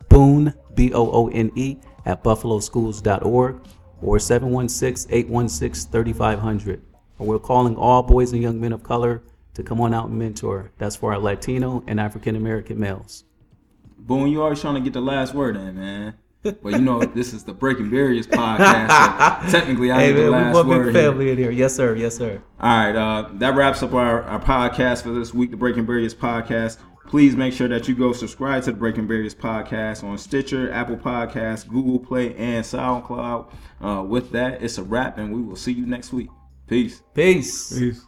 Boone, 0.09 0.53
B 0.73 0.93
O 0.93 1.11
O 1.11 1.27
N 1.29 1.51
E, 1.55 1.77
at 2.05 2.23
buffaloschools.org 2.23 3.61
or 4.01 4.19
716 4.19 5.11
816 5.11 5.91
3500. 5.91 6.81
We're 7.19 7.39
calling 7.39 7.75
all 7.75 8.03
boys 8.03 8.31
and 8.31 8.41
young 8.41 8.61
men 8.61 8.71
of 8.71 8.83
color 8.83 9.23
to 9.55 9.63
come 9.63 9.81
on 9.81 9.93
out 9.93 10.09
and 10.09 10.19
mentor. 10.19 10.71
That's 10.77 10.95
for 10.95 11.13
our 11.13 11.19
Latino 11.19 11.83
and 11.87 11.99
African 11.99 12.35
American 12.35 12.79
males. 12.79 13.23
Boone, 13.97 14.29
you 14.29 14.43
always 14.43 14.61
trying 14.61 14.75
to 14.75 14.81
get 14.81 14.93
the 14.93 15.01
last 15.01 15.33
word 15.33 15.55
in, 15.57 15.75
man. 15.75 16.13
But 16.43 16.73
you 16.73 16.79
know, 16.79 17.01
this 17.03 17.33
is 17.33 17.43
the 17.43 17.53
Breaking 17.53 17.89
Barriers 17.89 18.27
podcast. 18.27 19.45
So 19.45 19.51
technically, 19.59 19.91
I 19.91 19.99
hey, 19.99 20.13
man, 20.13 20.25
the 20.25 20.31
last 20.31 20.65
we 20.65 20.77
word. 20.77 20.93
family 20.93 21.25
here. 21.25 21.33
in 21.33 21.39
here. 21.39 21.51
Yes, 21.51 21.75
sir. 21.75 21.95
Yes, 21.95 22.15
sir. 22.15 22.41
All 22.59 22.69
right. 22.69 22.95
Uh, 22.95 23.29
that 23.33 23.55
wraps 23.55 23.83
up 23.83 23.93
our, 23.93 24.23
our 24.23 24.39
podcast 24.39 25.03
for 25.03 25.09
this 25.11 25.33
week, 25.33 25.51
the 25.51 25.57
Breaking 25.57 25.85
Barriers 25.85 26.15
podcast. 26.15 26.77
Please 27.07 27.37
make 27.37 27.53
sure 27.53 27.69
that 27.69 27.87
you 27.87 27.95
go 27.95 28.11
subscribe 28.11 28.63
to 28.63 28.71
the 28.71 28.77
Breaking 28.77 29.07
Barriers 29.07 29.33
podcast 29.33 30.03
on 30.03 30.17
Stitcher, 30.17 30.71
Apple 30.73 30.97
Podcasts, 30.97 31.65
Google 31.65 31.99
Play, 31.99 32.35
and 32.35 32.65
SoundCloud. 32.65 33.49
Uh, 33.79 34.03
with 34.03 34.31
that, 34.31 34.61
it's 34.61 34.77
a 34.77 34.83
wrap, 34.83 35.17
and 35.17 35.33
we 35.33 35.41
will 35.41 35.55
see 35.55 35.71
you 35.71 35.85
next 35.85 36.11
week. 36.11 36.27
Peace. 36.67 37.01
Peace. 37.13 37.79
Peace. 37.79 38.06